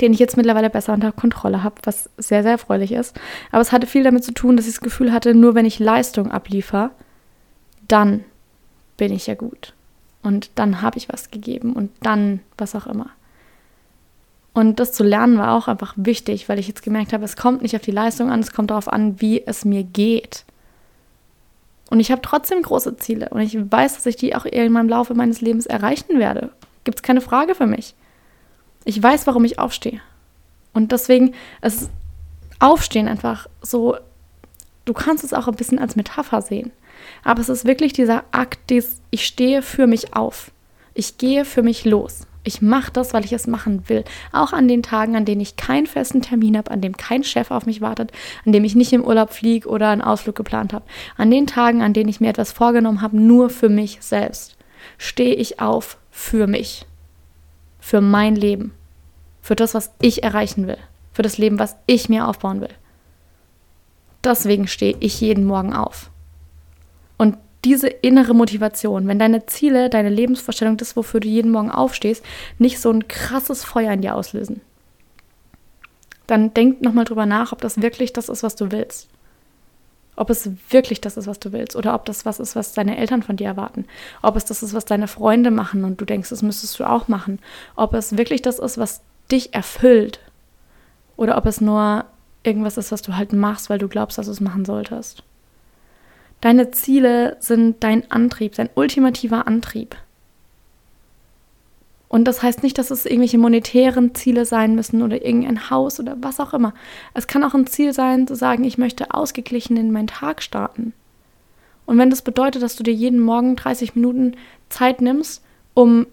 den 0.00 0.12
ich 0.12 0.18
jetzt 0.18 0.36
mittlerweile 0.36 0.70
besser 0.70 0.92
unter 0.92 1.12
Kontrolle 1.12 1.62
habe, 1.62 1.76
was 1.82 2.08
sehr, 2.16 2.42
sehr 2.42 2.52
erfreulich 2.52 2.92
ist. 2.92 3.18
Aber 3.50 3.60
es 3.60 3.72
hatte 3.72 3.86
viel 3.86 4.04
damit 4.04 4.24
zu 4.24 4.32
tun, 4.32 4.56
dass 4.56 4.66
ich 4.66 4.74
das 4.74 4.80
Gefühl 4.80 5.12
hatte, 5.12 5.34
nur 5.34 5.54
wenn 5.54 5.66
ich 5.66 5.78
Leistung 5.78 6.30
abliefer, 6.30 6.90
dann 7.88 8.24
bin 8.96 9.12
ich 9.12 9.26
ja 9.26 9.34
gut. 9.34 9.74
Und 10.22 10.50
dann 10.54 10.82
habe 10.82 10.98
ich 10.98 11.08
was 11.08 11.30
gegeben 11.30 11.72
und 11.72 11.90
dann 12.02 12.40
was 12.56 12.74
auch 12.74 12.86
immer. 12.86 13.10
Und 14.52 14.80
das 14.80 14.92
zu 14.92 15.04
lernen 15.04 15.38
war 15.38 15.52
auch 15.52 15.68
einfach 15.68 15.94
wichtig, 15.96 16.48
weil 16.48 16.58
ich 16.58 16.68
jetzt 16.68 16.82
gemerkt 16.82 17.12
habe, 17.12 17.24
es 17.24 17.36
kommt 17.36 17.62
nicht 17.62 17.76
auf 17.76 17.82
die 17.82 17.92
Leistung 17.92 18.30
an, 18.30 18.40
es 18.40 18.52
kommt 18.52 18.70
darauf 18.70 18.92
an, 18.92 19.20
wie 19.20 19.46
es 19.46 19.64
mir 19.64 19.84
geht. 19.84 20.44
Und 21.90 22.00
ich 22.00 22.10
habe 22.10 22.22
trotzdem 22.22 22.62
große 22.62 22.96
Ziele 22.98 23.30
und 23.30 23.40
ich 23.40 23.56
weiß, 23.58 23.94
dass 23.94 24.06
ich 24.06 24.16
die 24.16 24.36
auch 24.36 24.44
irgendwann 24.44 24.86
im 24.86 24.90
Laufe 24.90 25.14
meines 25.14 25.40
Lebens 25.40 25.66
erreichen 25.66 26.18
werde. 26.18 26.50
Gibt 26.84 26.98
es 26.98 27.02
keine 27.02 27.20
Frage 27.20 27.54
für 27.54 27.66
mich. 27.66 27.94
Ich 28.84 29.02
weiß, 29.02 29.26
warum 29.26 29.44
ich 29.44 29.58
aufstehe. 29.58 30.00
Und 30.74 30.92
deswegen 30.92 31.34
ist 31.62 31.90
Aufstehen 32.60 33.06
einfach 33.06 33.46
so, 33.62 33.96
du 34.84 34.92
kannst 34.92 35.22
es 35.22 35.32
auch 35.32 35.46
ein 35.46 35.54
bisschen 35.54 35.78
als 35.78 35.96
Metapher 35.96 36.42
sehen. 36.42 36.72
Aber 37.22 37.40
es 37.40 37.48
ist 37.48 37.64
wirklich 37.64 37.92
dieser 37.92 38.24
Akt, 38.32 38.70
des, 38.70 39.00
ich 39.10 39.26
stehe 39.26 39.62
für 39.62 39.86
mich 39.86 40.14
auf. 40.14 40.50
Ich 40.94 41.18
gehe 41.18 41.44
für 41.44 41.62
mich 41.62 41.84
los. 41.84 42.26
Ich 42.48 42.62
mache 42.62 42.90
das, 42.90 43.12
weil 43.12 43.26
ich 43.26 43.34
es 43.34 43.46
machen 43.46 43.90
will. 43.90 44.04
Auch 44.32 44.54
an 44.54 44.68
den 44.68 44.82
Tagen, 44.82 45.16
an 45.16 45.26
denen 45.26 45.42
ich 45.42 45.56
keinen 45.56 45.86
festen 45.86 46.22
Termin 46.22 46.56
habe, 46.56 46.70
an 46.70 46.80
dem 46.80 46.96
kein 46.96 47.22
Chef 47.22 47.50
auf 47.50 47.66
mich 47.66 47.82
wartet, 47.82 48.10
an 48.46 48.52
dem 48.52 48.64
ich 48.64 48.74
nicht 48.74 48.94
im 48.94 49.04
Urlaub 49.04 49.34
fliege 49.34 49.68
oder 49.68 49.90
einen 49.90 50.00
Ausflug 50.00 50.34
geplant 50.34 50.72
habe. 50.72 50.86
An 51.18 51.30
den 51.30 51.46
Tagen, 51.46 51.82
an 51.82 51.92
denen 51.92 52.08
ich 52.08 52.20
mir 52.20 52.30
etwas 52.30 52.50
vorgenommen 52.50 53.02
habe, 53.02 53.20
nur 53.20 53.50
für 53.50 53.68
mich 53.68 53.98
selbst, 54.00 54.56
stehe 54.96 55.34
ich 55.34 55.60
auf 55.60 55.98
für 56.10 56.46
mich. 56.46 56.86
Für 57.80 58.00
mein 58.00 58.34
Leben. 58.34 58.72
Für 59.42 59.54
das, 59.54 59.74
was 59.74 59.92
ich 60.00 60.22
erreichen 60.22 60.66
will. 60.66 60.78
Für 61.12 61.20
das 61.20 61.36
Leben, 61.36 61.58
was 61.58 61.76
ich 61.86 62.08
mir 62.08 62.26
aufbauen 62.26 62.62
will. 62.62 62.74
Deswegen 64.24 64.68
stehe 64.68 64.96
ich 65.00 65.20
jeden 65.20 65.44
Morgen 65.44 65.74
auf. 65.74 66.10
Und 67.18 67.36
diese 67.64 67.88
innere 67.88 68.34
Motivation, 68.34 69.08
wenn 69.08 69.18
deine 69.18 69.46
Ziele, 69.46 69.90
deine 69.90 70.10
Lebensvorstellung, 70.10 70.76
das, 70.76 70.96
wofür 70.96 71.20
du 71.20 71.28
jeden 71.28 71.50
Morgen 71.50 71.70
aufstehst, 71.70 72.24
nicht 72.58 72.80
so 72.80 72.90
ein 72.90 73.08
krasses 73.08 73.64
Feuer 73.64 73.92
in 73.92 74.02
dir 74.02 74.14
auslösen, 74.14 74.60
dann 76.26 76.54
denk 76.54 76.82
nochmal 76.82 77.04
drüber 77.04 77.26
nach, 77.26 77.52
ob 77.52 77.60
das 77.60 77.80
wirklich 77.82 78.12
das 78.12 78.28
ist, 78.28 78.42
was 78.42 78.54
du 78.54 78.70
willst. 78.70 79.08
Ob 80.14 80.30
es 80.30 80.50
wirklich 80.70 81.00
das 81.00 81.16
ist, 81.16 81.26
was 81.26 81.38
du 81.38 81.52
willst. 81.52 81.76
Oder 81.76 81.94
ob 81.94 82.04
das 82.04 82.26
was 82.26 82.40
ist, 82.40 82.56
was 82.56 82.72
deine 82.72 82.98
Eltern 82.98 83.22
von 83.22 83.36
dir 83.36 83.46
erwarten. 83.46 83.86
Ob 84.20 84.36
es 84.36 84.44
das 84.44 84.62
ist, 84.62 84.74
was 84.74 84.84
deine 84.84 85.08
Freunde 85.08 85.50
machen 85.50 85.84
und 85.84 86.00
du 86.00 86.04
denkst, 86.04 86.28
das 86.28 86.42
müsstest 86.42 86.78
du 86.78 86.84
auch 86.84 87.08
machen. 87.08 87.38
Ob 87.76 87.94
es 87.94 88.16
wirklich 88.16 88.42
das 88.42 88.58
ist, 88.58 88.78
was 88.78 89.00
dich 89.30 89.54
erfüllt. 89.54 90.20
Oder 91.16 91.36
ob 91.36 91.46
es 91.46 91.60
nur 91.60 92.04
irgendwas 92.42 92.76
ist, 92.76 92.92
was 92.92 93.02
du 93.02 93.16
halt 93.16 93.32
machst, 93.32 93.70
weil 93.70 93.78
du 93.78 93.88
glaubst, 93.88 94.18
dass 94.18 94.26
du 94.26 94.32
es 94.32 94.40
machen 94.40 94.64
solltest. 94.64 95.22
Deine 96.40 96.70
Ziele 96.70 97.36
sind 97.40 97.82
dein 97.82 98.10
Antrieb, 98.10 98.54
dein 98.54 98.70
ultimativer 98.74 99.46
Antrieb. 99.46 99.96
Und 102.08 102.24
das 102.24 102.42
heißt 102.42 102.62
nicht, 102.62 102.78
dass 102.78 102.90
es 102.90 103.04
irgendwelche 103.04 103.38
monetären 103.38 104.14
Ziele 104.14 104.46
sein 104.46 104.74
müssen 104.74 105.02
oder 105.02 105.24
irgendein 105.24 105.68
Haus 105.68 106.00
oder 106.00 106.16
was 106.20 106.40
auch 106.40 106.54
immer. 106.54 106.72
Es 107.12 107.26
kann 107.26 107.44
auch 107.44 107.54
ein 107.54 107.66
Ziel 107.66 107.92
sein, 107.92 108.26
zu 108.26 108.34
sagen, 108.34 108.64
ich 108.64 108.78
möchte 108.78 109.12
ausgeglichen 109.12 109.76
in 109.76 109.92
meinen 109.92 110.06
Tag 110.06 110.42
starten. 110.42 110.94
Und 111.84 111.98
wenn 111.98 112.10
das 112.10 112.22
bedeutet, 112.22 112.62
dass 112.62 112.76
du 112.76 112.82
dir 112.82 112.94
jeden 112.94 113.20
Morgen 113.20 113.56
30 113.56 113.94
Minuten 113.94 114.36
Zeit 114.70 115.00
nimmst, 115.00 115.42
um 115.74 116.06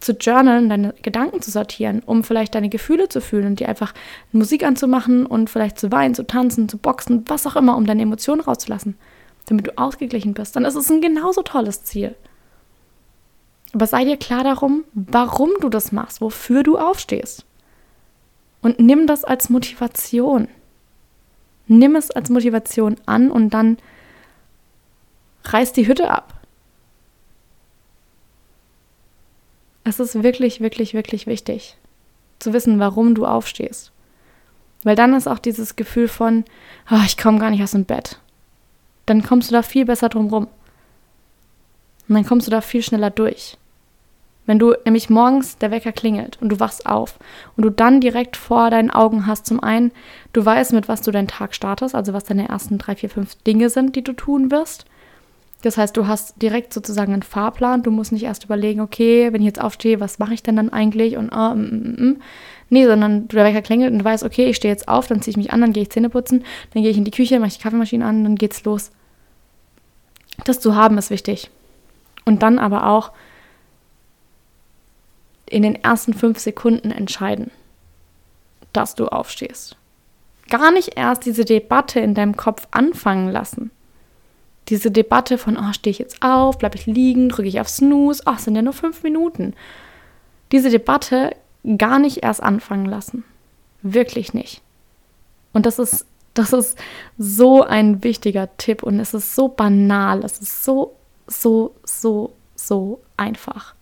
zu 0.00 0.12
journalen, 0.12 0.68
deine 0.68 0.94
Gedanken 1.02 1.40
zu 1.42 1.50
sortieren, 1.50 2.02
um 2.04 2.24
vielleicht 2.24 2.54
deine 2.54 2.68
Gefühle 2.68 3.08
zu 3.08 3.20
fühlen 3.20 3.46
und 3.46 3.60
dir 3.60 3.68
einfach 3.68 3.94
Musik 4.32 4.64
anzumachen 4.64 5.26
und 5.26 5.48
vielleicht 5.48 5.78
zu 5.78 5.92
weinen, 5.92 6.14
zu 6.14 6.26
tanzen, 6.26 6.68
zu 6.68 6.76
boxen, 6.76 7.24
was 7.28 7.46
auch 7.46 7.56
immer, 7.56 7.76
um 7.76 7.86
deine 7.86 8.02
Emotionen 8.02 8.40
rauszulassen, 8.40 8.96
damit 9.46 9.66
du 9.66 9.78
ausgeglichen 9.78 10.34
bist, 10.34 10.56
dann 10.56 10.64
ist 10.64 10.74
es 10.74 10.90
ein 10.90 11.00
genauso 11.00 11.42
tolles 11.42 11.84
Ziel. 11.84 12.14
Aber 13.74 13.86
sei 13.86 14.04
dir 14.04 14.16
klar 14.16 14.44
darum, 14.44 14.84
warum 14.92 15.50
du 15.60 15.68
das 15.68 15.92
machst, 15.92 16.20
wofür 16.20 16.62
du 16.62 16.78
aufstehst. 16.78 17.44
Und 18.60 18.78
nimm 18.78 19.06
das 19.06 19.24
als 19.24 19.48
Motivation. 19.48 20.48
Nimm 21.66 21.96
es 21.96 22.10
als 22.10 22.28
Motivation 22.28 22.96
an 23.06 23.30
und 23.30 23.50
dann 23.50 23.78
reiß 25.44 25.72
die 25.72 25.86
Hütte 25.86 26.10
ab. 26.10 26.34
Es 29.84 29.98
ist 29.98 30.22
wirklich, 30.22 30.60
wirklich, 30.60 30.94
wirklich 30.94 31.26
wichtig 31.26 31.76
zu 32.38 32.52
wissen, 32.52 32.78
warum 32.78 33.14
du 33.14 33.26
aufstehst. 33.26 33.92
Weil 34.82 34.96
dann 34.96 35.14
ist 35.14 35.28
auch 35.28 35.38
dieses 35.38 35.76
Gefühl 35.76 36.08
von, 36.08 36.44
oh, 36.90 37.00
ich 37.06 37.16
komme 37.16 37.38
gar 37.38 37.50
nicht 37.50 37.62
aus 37.62 37.70
dem 37.72 37.84
Bett. 37.84 38.18
Dann 39.06 39.22
kommst 39.22 39.50
du 39.50 39.54
da 39.54 39.62
viel 39.62 39.84
besser 39.84 40.08
drum 40.08 40.28
rum. 40.28 40.48
Und 42.08 42.14
dann 42.14 42.26
kommst 42.26 42.46
du 42.46 42.50
da 42.50 42.60
viel 42.60 42.82
schneller 42.82 43.10
durch. 43.10 43.56
Wenn 44.44 44.58
du 44.58 44.74
nämlich 44.84 45.08
morgens 45.08 45.56
der 45.58 45.70
Wecker 45.70 45.92
klingelt 45.92 46.36
und 46.40 46.48
du 46.48 46.58
wachst 46.58 46.86
auf 46.86 47.18
und 47.56 47.62
du 47.62 47.70
dann 47.70 48.00
direkt 48.00 48.36
vor 48.36 48.70
deinen 48.70 48.90
Augen 48.90 49.26
hast, 49.26 49.46
zum 49.46 49.62
einen, 49.62 49.92
du 50.32 50.44
weißt, 50.44 50.72
mit 50.72 50.88
was 50.88 51.00
du 51.02 51.12
deinen 51.12 51.28
Tag 51.28 51.54
startest, 51.54 51.94
also 51.94 52.12
was 52.12 52.24
deine 52.24 52.48
ersten 52.48 52.78
drei, 52.78 52.96
vier, 52.96 53.08
fünf 53.08 53.36
Dinge 53.36 53.70
sind, 53.70 53.94
die 53.94 54.02
du 54.02 54.12
tun 54.12 54.50
wirst. 54.50 54.84
Das 55.62 55.78
heißt, 55.78 55.96
du 55.96 56.08
hast 56.08 56.42
direkt 56.42 56.74
sozusagen 56.74 57.12
einen 57.12 57.22
Fahrplan. 57.22 57.82
Du 57.82 57.90
musst 57.90 58.12
nicht 58.12 58.24
erst 58.24 58.44
überlegen, 58.44 58.80
okay, 58.80 59.32
wenn 59.32 59.40
ich 59.40 59.46
jetzt 59.46 59.60
aufstehe, 59.60 60.00
was 60.00 60.18
mache 60.18 60.34
ich 60.34 60.42
denn 60.42 60.56
dann 60.56 60.72
eigentlich? 60.72 61.16
Und 61.16 61.30
oh, 61.32 61.54
mm, 61.54 61.60
mm, 61.60 62.04
mm. 62.04 62.22
nee, 62.68 62.84
sondern 62.84 63.28
der 63.28 63.44
Wecker 63.44 63.62
klingelt 63.62 63.92
und 63.92 64.00
du 64.00 64.04
weißt, 64.04 64.24
okay, 64.24 64.46
ich 64.46 64.56
stehe 64.56 64.74
jetzt 64.74 64.88
auf, 64.88 65.06
dann 65.06 65.22
ziehe 65.22 65.32
ich 65.32 65.36
mich 65.36 65.52
an, 65.52 65.60
dann 65.60 65.72
gehe 65.72 65.84
ich 65.84 65.90
Zähne 65.90 66.10
putzen, 66.10 66.44
dann 66.74 66.82
gehe 66.82 66.90
ich 66.90 66.98
in 66.98 67.04
die 67.04 67.12
Küche, 67.12 67.38
mache 67.38 67.52
die 67.52 67.62
Kaffeemaschine 67.62 68.04
an, 68.04 68.24
dann 68.24 68.34
geht's 68.34 68.64
los. 68.64 68.90
Das 70.44 70.58
zu 70.58 70.74
haben 70.74 70.98
ist 70.98 71.10
wichtig. 71.10 71.50
Und 72.24 72.42
dann 72.42 72.58
aber 72.58 72.88
auch 72.88 73.12
in 75.46 75.62
den 75.62 75.76
ersten 75.76 76.14
fünf 76.14 76.38
Sekunden 76.38 76.90
entscheiden, 76.90 77.52
dass 78.72 78.96
du 78.96 79.06
aufstehst. 79.06 79.76
Gar 80.48 80.72
nicht 80.72 80.96
erst 80.96 81.24
diese 81.24 81.44
Debatte 81.44 82.00
in 82.00 82.14
deinem 82.14 82.36
Kopf 82.36 82.66
anfangen 82.72 83.30
lassen. 83.30 83.70
Diese 84.68 84.90
Debatte 84.90 85.38
von, 85.38 85.56
oh, 85.56 85.72
stehe 85.72 85.92
ich 85.92 85.98
jetzt 85.98 86.22
auf, 86.22 86.58
bleibe 86.58 86.76
ich 86.76 86.86
liegen, 86.86 87.28
drücke 87.28 87.48
ich 87.48 87.60
auf 87.60 87.68
Snooze, 87.68 88.22
oh, 88.26 88.36
sind 88.36 88.54
ja 88.54 88.62
nur 88.62 88.72
fünf 88.72 89.02
Minuten. 89.02 89.54
Diese 90.52 90.70
Debatte 90.70 91.34
gar 91.78 91.98
nicht 91.98 92.22
erst 92.22 92.42
anfangen 92.42 92.86
lassen. 92.86 93.24
Wirklich 93.82 94.34
nicht. 94.34 94.62
Und 95.52 95.66
das 95.66 95.78
ist, 95.78 96.06
das 96.34 96.52
ist 96.52 96.78
so 97.18 97.62
ein 97.62 98.04
wichtiger 98.04 98.56
Tipp 98.56 98.82
und 98.82 99.00
es 99.00 99.14
ist 99.14 99.34
so 99.34 99.48
banal, 99.48 100.24
es 100.24 100.38
ist 100.38 100.64
so, 100.64 100.96
so, 101.26 101.74
so, 101.84 102.32
so 102.54 103.00
einfach. 103.16 103.74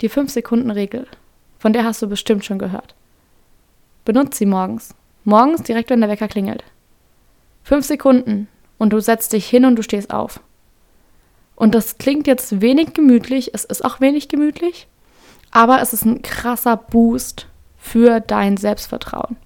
Die 0.00 0.10
5-Sekunden-Regel, 0.10 1.06
von 1.58 1.72
der 1.72 1.84
hast 1.84 2.02
du 2.02 2.08
bestimmt 2.08 2.44
schon 2.44 2.58
gehört. 2.58 2.94
Benutze 4.04 4.38
sie 4.38 4.46
morgens. 4.46 4.94
Morgens 5.24 5.62
direkt, 5.62 5.90
wenn 5.90 6.00
der 6.00 6.08
Wecker 6.08 6.28
klingelt. 6.28 6.64
Fünf 7.70 7.86
Sekunden 7.86 8.48
und 8.78 8.92
du 8.92 8.98
setzt 8.98 9.32
dich 9.32 9.48
hin 9.48 9.64
und 9.64 9.76
du 9.76 9.84
stehst 9.84 10.10
auf. 10.10 10.40
Und 11.54 11.72
das 11.72 11.98
klingt 11.98 12.26
jetzt 12.26 12.60
wenig 12.60 12.94
gemütlich, 12.94 13.54
es 13.54 13.64
ist 13.64 13.84
auch 13.84 14.00
wenig 14.00 14.26
gemütlich, 14.26 14.88
aber 15.52 15.80
es 15.80 15.92
ist 15.92 16.04
ein 16.04 16.20
krasser 16.20 16.76
Boost 16.76 17.46
für 17.78 18.18
dein 18.18 18.56
Selbstvertrauen. 18.56 19.36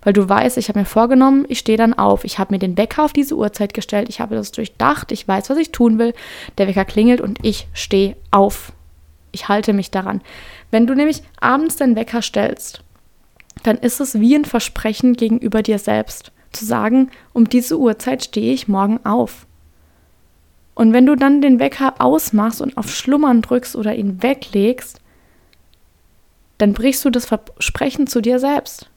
Weil 0.00 0.14
du 0.14 0.26
weißt, 0.26 0.56
ich 0.56 0.70
habe 0.70 0.78
mir 0.78 0.84
vorgenommen, 0.86 1.44
ich 1.50 1.58
stehe 1.58 1.76
dann 1.76 1.92
auf. 1.92 2.24
Ich 2.24 2.38
habe 2.38 2.54
mir 2.54 2.58
den 2.58 2.78
Wecker 2.78 3.04
auf 3.04 3.12
diese 3.12 3.36
Uhrzeit 3.36 3.74
gestellt, 3.74 4.08
ich 4.08 4.20
habe 4.20 4.36
das 4.36 4.52
durchdacht, 4.52 5.12
ich 5.12 5.28
weiß, 5.28 5.50
was 5.50 5.58
ich 5.58 5.70
tun 5.70 5.98
will. 5.98 6.14
Der 6.56 6.68
Wecker 6.68 6.86
klingelt 6.86 7.20
und 7.20 7.44
ich 7.44 7.68
stehe 7.74 8.16
auf. 8.30 8.72
Ich 9.32 9.48
halte 9.48 9.74
mich 9.74 9.90
daran. 9.90 10.22
Wenn 10.70 10.86
du 10.86 10.94
nämlich 10.94 11.22
abends 11.42 11.76
den 11.76 11.94
Wecker 11.94 12.22
stellst, 12.22 12.82
dann 13.64 13.76
ist 13.76 14.00
es 14.00 14.18
wie 14.18 14.34
ein 14.34 14.46
Versprechen 14.46 15.12
gegenüber 15.12 15.62
dir 15.62 15.78
selbst, 15.78 16.32
zu 16.56 16.64
sagen, 16.64 17.10
um 17.32 17.48
diese 17.48 17.78
Uhrzeit 17.78 18.24
stehe 18.24 18.52
ich 18.52 18.68
morgen 18.68 19.04
auf. 19.04 19.46
Und 20.74 20.92
wenn 20.92 21.06
du 21.06 21.16
dann 21.16 21.40
den 21.40 21.58
Wecker 21.58 21.94
ausmachst 21.98 22.60
und 22.60 22.76
auf 22.76 22.90
Schlummern 22.94 23.40
drückst 23.40 23.76
oder 23.76 23.94
ihn 23.94 24.22
weglegst, 24.22 25.00
dann 26.58 26.74
brichst 26.74 27.04
du 27.04 27.10
das 27.10 27.26
Versprechen 27.26 28.06
zu 28.06 28.20
dir 28.20 28.38
selbst. 28.38 28.90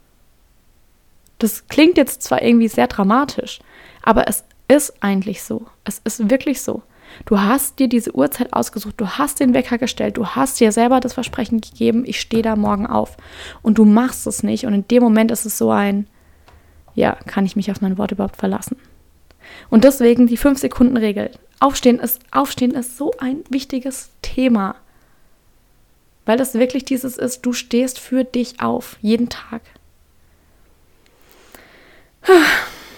Das 1.40 1.68
klingt 1.68 1.98
jetzt 1.98 2.22
zwar 2.22 2.42
irgendwie 2.42 2.68
sehr 2.68 2.88
dramatisch, 2.88 3.60
aber 4.04 4.28
es 4.28 4.44
ist 4.68 4.94
eigentlich 5.02 5.42
so. 5.42 5.66
Es 5.86 6.00
ist 6.04 6.30
wirklich 6.30 6.62
so. 6.62 6.84
Du 7.26 7.40
hast 7.40 7.80
dir 7.80 7.88
diese 7.88 8.16
Uhrzeit 8.16 8.54
ausgesucht, 8.54 8.96
du 8.98 9.08
hast 9.08 9.40
den 9.40 9.54
Wecker 9.54 9.78
gestellt, 9.78 10.18
du 10.18 10.28
hast 10.28 10.60
dir 10.60 10.72
selber 10.72 11.00
das 11.00 11.14
Versprechen 11.14 11.60
gegeben, 11.62 12.04
ich 12.06 12.20
stehe 12.20 12.44
da 12.44 12.56
morgen 12.56 12.88
auf. 12.88 13.18
Und 13.62 13.78
du 13.78 13.86
machst 13.86 14.28
es 14.28 14.44
nicht. 14.44 14.66
Und 14.66 14.74
in 14.74 14.88
dem 14.88 15.02
Moment 15.02 15.32
ist 15.32 15.46
es 15.46 15.58
so 15.58 15.72
ein, 15.72 16.08
ja, 17.00 17.14
kann 17.26 17.46
ich 17.46 17.56
mich 17.56 17.72
auf 17.72 17.82
mein 17.82 17.98
Wort 17.98 18.12
überhaupt 18.12 18.36
verlassen? 18.36 18.76
Und 19.70 19.84
deswegen 19.84 20.28
die 20.28 20.38
5-Sekunden-Regel. 20.38 21.32
Aufstehen 21.60 22.00
ist, 22.00 22.22
Aufstehen 22.32 22.72
ist 22.72 22.98
so 22.98 23.14
ein 23.20 23.44
wichtiges 23.50 24.12
Thema. 24.22 24.76
Weil 26.26 26.38
das 26.38 26.54
wirklich 26.54 26.86
dieses 26.86 27.18
ist, 27.18 27.46
du 27.46 27.54
stehst 27.54 28.00
für 28.00 28.24
dich 28.24 28.62
auf, 28.62 28.98
jeden 29.02 29.30
Tag. 29.30 29.62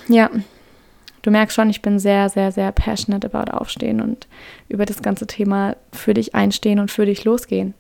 Ja, 0.08 0.32
Du 1.22 1.30
merkst 1.30 1.56
schon, 1.56 1.70
ich 1.70 1.82
bin 1.82 2.00
sehr, 2.00 2.30
sehr, 2.30 2.52
sehr 2.52 2.72
passionate 2.72 3.32
about 3.32 3.52
Aufstehen 3.52 4.02
und 4.02 4.28
über 4.70 4.86
das 4.86 5.04
ganze 5.04 5.28
Thema 5.28 5.76
für 5.94 6.14
dich 6.14 6.34
einstehen 6.34 6.80
und 6.80 6.90
für 6.90 7.06
dich 7.06 7.24
losgehen. 7.24 7.76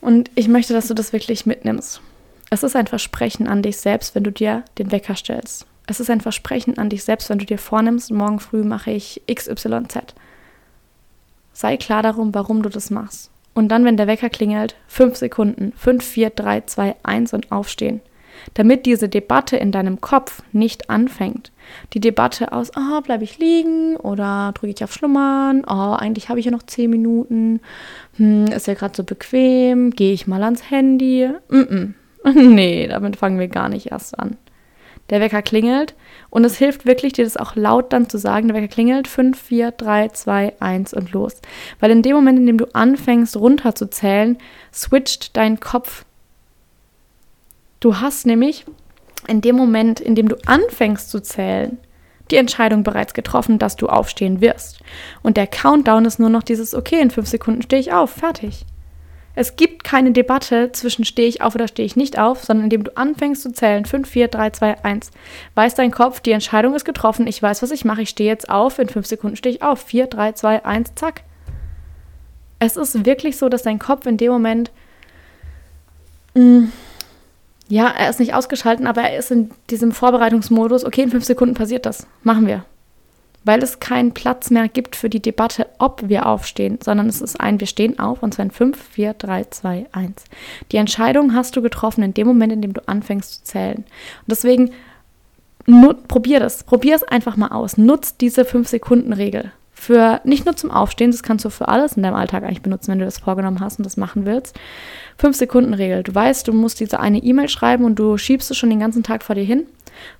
Und 0.00 0.30
ich 0.34 0.48
möchte, 0.48 0.72
dass 0.72 0.88
du 0.88 0.94
das 0.94 1.12
wirklich 1.12 1.46
mitnimmst. 1.46 2.00
Es 2.52 2.62
ist 2.62 2.76
ein 2.76 2.86
Versprechen 2.86 3.48
an 3.48 3.62
dich 3.62 3.78
selbst, 3.78 4.14
wenn 4.14 4.24
du 4.24 4.30
dir 4.30 4.62
den 4.76 4.92
Wecker 4.92 5.16
stellst. 5.16 5.64
Es 5.86 6.00
ist 6.00 6.10
ein 6.10 6.20
Versprechen 6.20 6.76
an 6.76 6.90
dich 6.90 7.02
selbst, 7.02 7.30
wenn 7.30 7.38
du 7.38 7.46
dir 7.46 7.56
vornimmst, 7.56 8.10
morgen 8.10 8.40
früh 8.40 8.62
mache 8.62 8.90
ich 8.90 9.22
XYZ. 9.26 10.12
Sei 11.54 11.78
klar 11.78 12.02
darum, 12.02 12.34
warum 12.34 12.62
du 12.62 12.68
das 12.68 12.90
machst. 12.90 13.30
Und 13.54 13.68
dann, 13.68 13.86
wenn 13.86 13.96
der 13.96 14.06
Wecker 14.06 14.28
klingelt, 14.28 14.76
fünf 14.86 15.16
Sekunden, 15.16 15.72
fünf, 15.78 16.04
vier, 16.04 16.28
drei, 16.28 16.60
zwei, 16.60 16.94
eins 17.02 17.32
und 17.32 17.50
aufstehen 17.50 18.02
damit 18.54 18.86
diese 18.86 19.08
Debatte 19.08 19.56
in 19.56 19.72
deinem 19.72 20.00
Kopf 20.00 20.42
nicht 20.52 20.90
anfängt. 20.90 21.52
Die 21.92 22.00
Debatte 22.00 22.52
aus, 22.52 22.72
oh, 22.76 23.00
bleibe 23.02 23.24
ich 23.24 23.38
liegen 23.38 23.96
oder 23.96 24.52
drücke 24.54 24.72
ich 24.74 24.82
auf 24.82 24.92
Schlummern, 24.92 25.64
oh, 25.66 25.94
eigentlich 25.94 26.28
habe 26.28 26.40
ich 26.40 26.46
ja 26.46 26.50
noch 26.50 26.64
zehn 26.64 26.90
Minuten, 26.90 27.60
hm, 28.16 28.46
ist 28.46 28.66
ja 28.66 28.74
gerade 28.74 28.96
so 28.96 29.04
bequem, 29.04 29.90
gehe 29.90 30.12
ich 30.12 30.26
mal 30.26 30.42
ans 30.42 30.70
Handy. 30.70 31.28
Mm 31.48 31.56
-mm. 31.56 31.94
Nee, 32.34 32.86
damit 32.86 33.16
fangen 33.16 33.38
wir 33.38 33.48
gar 33.48 33.68
nicht 33.68 33.90
erst 33.90 34.18
an. 34.18 34.36
Der 35.10 35.20
Wecker 35.20 35.42
klingelt 35.42 35.94
und 36.30 36.44
es 36.44 36.56
hilft 36.56 36.86
wirklich, 36.86 37.12
dir 37.12 37.24
das 37.24 37.36
auch 37.36 37.56
laut 37.56 37.92
dann 37.92 38.08
zu 38.08 38.18
sagen. 38.18 38.48
Der 38.48 38.56
Wecker 38.56 38.68
klingelt 38.68 39.08
5, 39.08 39.40
4, 39.40 39.72
3, 39.72 40.08
2, 40.08 40.52
1 40.60 40.94
und 40.94 41.12
los. 41.12 41.40
Weil 41.80 41.90
in 41.90 42.02
dem 42.02 42.14
Moment, 42.14 42.38
in 42.38 42.46
dem 42.46 42.58
du 42.58 42.66
anfängst 42.72 43.36
runterzuzählen, 43.36 44.38
switcht 44.72 45.36
dein 45.36 45.58
Kopf 45.58 46.04
Du 47.82 47.98
hast 47.98 48.26
nämlich 48.26 48.64
in 49.26 49.40
dem 49.40 49.56
Moment, 49.56 49.98
in 49.98 50.14
dem 50.14 50.28
du 50.28 50.36
anfängst 50.46 51.10
zu 51.10 51.20
zählen, 51.20 51.78
die 52.30 52.36
Entscheidung 52.36 52.84
bereits 52.84 53.12
getroffen, 53.12 53.58
dass 53.58 53.74
du 53.74 53.88
aufstehen 53.88 54.40
wirst. 54.40 54.78
Und 55.24 55.36
der 55.36 55.48
Countdown 55.48 56.04
ist 56.04 56.20
nur 56.20 56.28
noch 56.28 56.44
dieses, 56.44 56.76
okay, 56.76 57.00
in 57.00 57.10
fünf 57.10 57.26
Sekunden 57.26 57.60
stehe 57.60 57.80
ich 57.80 57.92
auf, 57.92 58.10
fertig. 58.10 58.66
Es 59.34 59.56
gibt 59.56 59.82
keine 59.82 60.12
Debatte 60.12 60.72
zwischen 60.72 61.04
stehe 61.04 61.28
ich 61.28 61.40
auf 61.40 61.54
oder 61.54 61.66
stehe 61.66 61.86
ich 61.86 61.96
nicht 61.96 62.18
auf, 62.18 62.44
sondern 62.44 62.64
indem 62.64 62.84
du 62.84 62.96
anfängst 62.96 63.42
zu 63.42 63.52
zählen, 63.52 63.86
5, 63.86 64.08
4, 64.08 64.28
3, 64.28 64.50
2, 64.50 64.84
1, 64.84 65.10
weiß 65.54 65.74
dein 65.74 65.90
Kopf, 65.90 66.20
die 66.20 66.32
Entscheidung 66.32 66.74
ist 66.74 66.84
getroffen, 66.84 67.26
ich 67.26 67.42
weiß, 67.42 67.62
was 67.62 67.70
ich 67.70 67.84
mache, 67.84 68.02
ich 68.02 68.10
stehe 68.10 68.28
jetzt 68.28 68.50
auf, 68.50 68.78
in 68.78 68.88
5 68.88 69.06
Sekunden 69.06 69.36
stehe 69.36 69.54
ich 69.54 69.62
auf, 69.62 69.80
4, 69.82 70.06
3, 70.06 70.32
2, 70.32 70.64
1, 70.66 70.94
zack. 70.96 71.22
Es 72.58 72.76
ist 72.76 73.06
wirklich 73.06 73.38
so, 73.38 73.48
dass 73.48 73.62
dein 73.62 73.78
Kopf 73.78 74.06
in 74.06 74.18
dem 74.18 74.32
Moment, 74.32 74.70
mh, 76.34 76.42
mm, 76.42 76.72
ja, 77.68 77.88
er 77.88 78.10
ist 78.10 78.20
nicht 78.20 78.34
ausgeschalten, 78.34 78.86
aber 78.86 79.00
er 79.00 79.18
ist 79.18 79.30
in 79.30 79.50
diesem 79.70 79.92
Vorbereitungsmodus, 79.92 80.84
okay, 80.84 81.02
in 81.02 81.10
5 81.10 81.24
Sekunden 81.24 81.54
passiert 81.54 81.86
das, 81.86 82.06
machen 82.22 82.46
wir 82.46 82.66
weil 83.44 83.62
es 83.62 83.80
keinen 83.80 84.12
Platz 84.12 84.50
mehr 84.50 84.68
gibt 84.68 84.96
für 84.96 85.08
die 85.08 85.20
Debatte, 85.20 85.66
ob 85.78 86.08
wir 86.08 86.26
aufstehen, 86.26 86.78
sondern 86.82 87.08
es 87.08 87.20
ist 87.20 87.40
ein, 87.40 87.60
wir 87.60 87.66
stehen 87.66 87.98
auf 87.98 88.22
und 88.22 88.34
zwar 88.34 88.44
in 88.44 88.50
5, 88.50 88.80
4, 88.80 89.14
3, 89.14 89.44
2, 89.44 89.86
1. 89.92 90.24
Die 90.70 90.76
Entscheidung 90.76 91.34
hast 91.34 91.56
du 91.56 91.62
getroffen 91.62 92.02
in 92.02 92.14
dem 92.14 92.26
Moment, 92.26 92.52
in 92.52 92.62
dem 92.62 92.72
du 92.72 92.86
anfängst 92.86 93.34
zu 93.34 93.44
zählen. 93.44 93.78
Und 93.78 94.28
deswegen 94.28 94.70
probier 96.08 96.40
das, 96.40 96.64
probier 96.64 96.96
es 96.96 97.04
einfach 97.04 97.36
mal 97.36 97.48
aus. 97.48 97.76
Nutz 97.76 98.16
diese 98.16 98.42
5-Sekunden-Regel. 98.42 99.52
Für 99.72 100.20
nicht 100.22 100.44
nur 100.44 100.54
zum 100.54 100.70
Aufstehen, 100.70 101.10
das 101.10 101.24
kannst 101.24 101.44
du 101.44 101.50
für 101.50 101.66
alles 101.66 101.96
in 101.96 102.04
deinem 102.04 102.14
Alltag 102.14 102.44
eigentlich 102.44 102.62
benutzen, 102.62 102.92
wenn 102.92 103.00
du 103.00 103.04
das 103.04 103.18
vorgenommen 103.18 103.58
hast 103.58 103.78
und 103.78 103.84
das 103.84 103.96
machen 103.96 104.26
willst. 104.26 104.56
5-Sekunden-Regel. 105.20 106.04
Du 106.04 106.14
weißt, 106.14 106.46
du 106.46 106.52
musst 106.52 106.78
diese 106.78 107.00
eine 107.00 107.18
E-Mail 107.18 107.48
schreiben 107.48 107.84
und 107.84 107.96
du 107.98 108.16
schiebst 108.16 108.50
es 108.50 108.56
schon 108.56 108.70
den 108.70 108.78
ganzen 108.78 109.02
Tag 109.02 109.24
vor 109.24 109.34
dir 109.34 109.44
hin. 109.44 109.66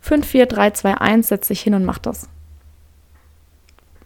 5, 0.01 0.27
4, 0.27 0.47
3, 0.47 0.71
2, 0.71 0.95
1, 0.95 1.29
setz 1.29 1.49
dich 1.49 1.61
hin 1.61 1.75
und 1.75 1.85
mach 1.85 1.99
das. 1.99 2.29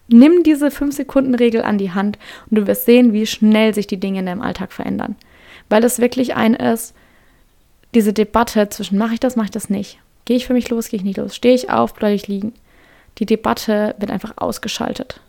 Nimm 0.09 0.43
diese 0.43 0.69
5-Sekunden-Regel 0.69 1.63
an 1.63 1.79
die 1.79 1.93
Hand 1.93 2.19
und 2.49 2.59
du 2.59 2.67
wirst 2.67 2.85
sehen, 2.85 3.13
wie 3.13 3.27
schnell 3.27 3.75
sich 3.75 3.87
die 3.87 3.99
Dinge 3.99 4.21
in 4.21 4.27
deinem 4.27 4.43
Alltag 4.43 4.73
verändern. 4.73 5.17
Weil 5.69 5.83
es 5.83 5.99
wirklich 5.99 6.37
ein 6.37 6.55
ist, 6.55 6.95
diese 7.95 8.13
Debatte 8.13 8.69
zwischen 8.69 8.99
mache 8.99 9.15
ich 9.15 9.21
das, 9.21 9.37
mache 9.37 9.47
ich 9.47 9.53
das 9.53 9.71
nicht. 9.71 9.99
Gehe 10.27 10.37
ich 10.37 10.47
für 10.47 10.53
mich 10.53 10.69
los, 10.71 10.89
gehe 10.89 10.99
ich 10.99 11.05
nicht 11.05 11.19
los. 11.19 11.35
Stehe 11.35 11.55
ich 11.55 11.71
auf, 11.71 11.95
bleibe 11.95 12.15
ich 12.15 12.29
liegen. 12.29 12.53
Die 13.19 13.27
Debatte 13.27 13.95
wird 13.99 14.11
einfach 14.11 14.35
ausgeschaltet. 14.37 15.21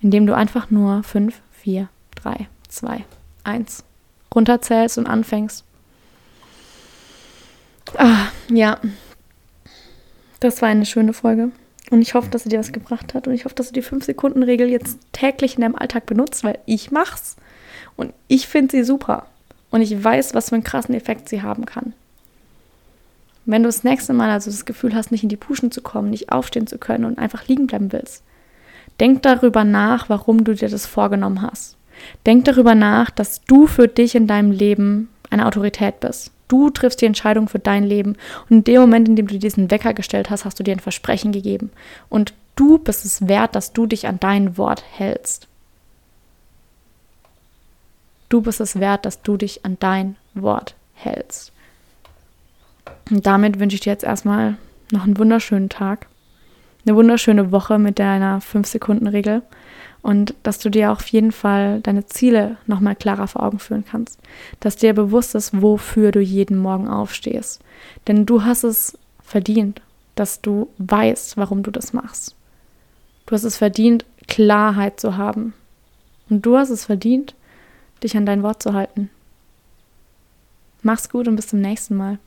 Indem 0.00 0.26
du 0.26 0.34
einfach 0.34 0.70
nur 0.70 1.02
5, 1.02 1.40
4, 1.52 1.88
3, 2.16 2.48
2, 2.68 3.04
1 3.44 3.84
runterzählst 4.34 4.98
und 4.98 5.06
anfängst. 5.06 5.64
Ah, 7.98 8.28
ja. 8.48 8.78
Das 10.40 10.62
war 10.62 10.68
eine 10.68 10.86
schöne 10.86 11.12
Folge. 11.12 11.50
Und 11.92 12.00
ich 12.00 12.14
hoffe, 12.14 12.30
dass 12.30 12.44
sie 12.44 12.48
dir 12.48 12.58
was 12.58 12.72
gebracht 12.72 13.12
hat. 13.12 13.26
Und 13.26 13.34
ich 13.34 13.44
hoffe, 13.44 13.54
dass 13.54 13.66
du 13.66 13.74
die 13.74 13.82
5-Sekunden-Regel 13.82 14.70
jetzt 14.70 14.98
täglich 15.12 15.56
in 15.56 15.60
deinem 15.60 15.74
Alltag 15.74 16.06
benutzt, 16.06 16.42
weil 16.42 16.58
ich 16.64 16.90
mach's. 16.90 17.36
Und 17.96 18.14
ich 18.28 18.48
finde 18.48 18.70
sie 18.70 18.82
super. 18.82 19.26
Und 19.70 19.82
ich 19.82 20.02
weiß, 20.02 20.32
was 20.32 20.48
für 20.48 20.54
einen 20.54 20.64
krassen 20.64 20.94
Effekt 20.94 21.28
sie 21.28 21.42
haben 21.42 21.66
kann. 21.66 21.92
Wenn 23.44 23.62
du 23.62 23.68
das 23.68 23.84
nächste 23.84 24.14
Mal 24.14 24.30
also 24.30 24.50
das 24.50 24.64
Gefühl 24.64 24.94
hast, 24.94 25.12
nicht 25.12 25.22
in 25.22 25.28
die 25.28 25.36
Puschen 25.36 25.70
zu 25.70 25.82
kommen, 25.82 26.08
nicht 26.08 26.32
aufstehen 26.32 26.66
zu 26.66 26.78
können 26.78 27.04
und 27.04 27.18
einfach 27.18 27.46
liegen 27.46 27.66
bleiben 27.66 27.92
willst, 27.92 28.22
denk 28.98 29.20
darüber 29.20 29.62
nach, 29.62 30.08
warum 30.08 30.44
du 30.44 30.54
dir 30.54 30.70
das 30.70 30.86
vorgenommen 30.86 31.42
hast. 31.42 31.76
Denk 32.24 32.46
darüber 32.46 32.74
nach, 32.74 33.10
dass 33.10 33.42
du 33.42 33.66
für 33.66 33.86
dich 33.86 34.14
in 34.14 34.26
deinem 34.26 34.50
Leben 34.50 35.10
eine 35.28 35.44
Autorität 35.44 36.00
bist. 36.00 36.30
Du 36.52 36.68
triffst 36.68 37.00
die 37.00 37.06
Entscheidung 37.06 37.48
für 37.48 37.58
dein 37.58 37.82
Leben. 37.82 38.14
Und 38.50 38.56
in 38.58 38.64
dem 38.64 38.82
Moment, 38.82 39.08
in 39.08 39.16
dem 39.16 39.26
du 39.26 39.38
diesen 39.38 39.70
Wecker 39.70 39.94
gestellt 39.94 40.28
hast, 40.28 40.44
hast 40.44 40.60
du 40.60 40.62
dir 40.62 40.72
ein 40.72 40.80
Versprechen 40.80 41.32
gegeben. 41.32 41.70
Und 42.10 42.34
du 42.56 42.76
bist 42.76 43.06
es 43.06 43.26
wert, 43.26 43.54
dass 43.54 43.72
du 43.72 43.86
dich 43.86 44.06
an 44.06 44.20
dein 44.20 44.58
Wort 44.58 44.84
hältst. 44.92 45.48
Du 48.28 48.42
bist 48.42 48.60
es 48.60 48.78
wert, 48.78 49.06
dass 49.06 49.22
du 49.22 49.38
dich 49.38 49.64
an 49.64 49.78
dein 49.80 50.16
Wort 50.34 50.74
hältst. 50.92 51.52
Und 53.10 53.26
damit 53.26 53.58
wünsche 53.58 53.76
ich 53.76 53.80
dir 53.80 53.92
jetzt 53.92 54.04
erstmal 54.04 54.58
noch 54.90 55.04
einen 55.04 55.16
wunderschönen 55.16 55.70
Tag, 55.70 56.06
eine 56.84 56.94
wunderschöne 56.94 57.50
Woche 57.50 57.78
mit 57.78 57.98
deiner 57.98 58.40
5-Sekunden-Regel 58.40 59.40
und 60.02 60.34
dass 60.42 60.58
du 60.58 60.68
dir 60.68 60.90
auf 60.90 61.06
jeden 61.08 61.32
Fall 61.32 61.80
deine 61.80 62.06
Ziele 62.06 62.56
nochmal 62.66 62.96
klarer 62.96 63.28
vor 63.28 63.42
Augen 63.42 63.60
führen 63.60 63.84
kannst. 63.88 64.18
Dass 64.58 64.76
dir 64.76 64.94
bewusst 64.94 65.34
ist, 65.34 65.62
wofür 65.62 66.10
du 66.10 66.20
jeden 66.20 66.58
Morgen 66.58 66.88
aufstehst. 66.88 67.60
Denn 68.08 68.26
du 68.26 68.44
hast 68.44 68.64
es 68.64 68.98
verdient, 69.22 69.80
dass 70.16 70.40
du 70.40 70.68
weißt, 70.78 71.36
warum 71.36 71.62
du 71.62 71.70
das 71.70 71.92
machst. 71.92 72.34
Du 73.26 73.34
hast 73.34 73.44
es 73.44 73.56
verdient, 73.56 74.04
Klarheit 74.26 74.98
zu 74.98 75.16
haben. 75.16 75.54
Und 76.28 76.44
du 76.44 76.56
hast 76.56 76.70
es 76.70 76.84
verdient, 76.84 77.34
dich 78.02 78.16
an 78.16 78.26
dein 78.26 78.42
Wort 78.42 78.62
zu 78.62 78.74
halten. 78.74 79.08
Mach's 80.82 81.08
gut 81.08 81.28
und 81.28 81.36
bis 81.36 81.46
zum 81.46 81.60
nächsten 81.60 81.96
Mal. 81.96 82.18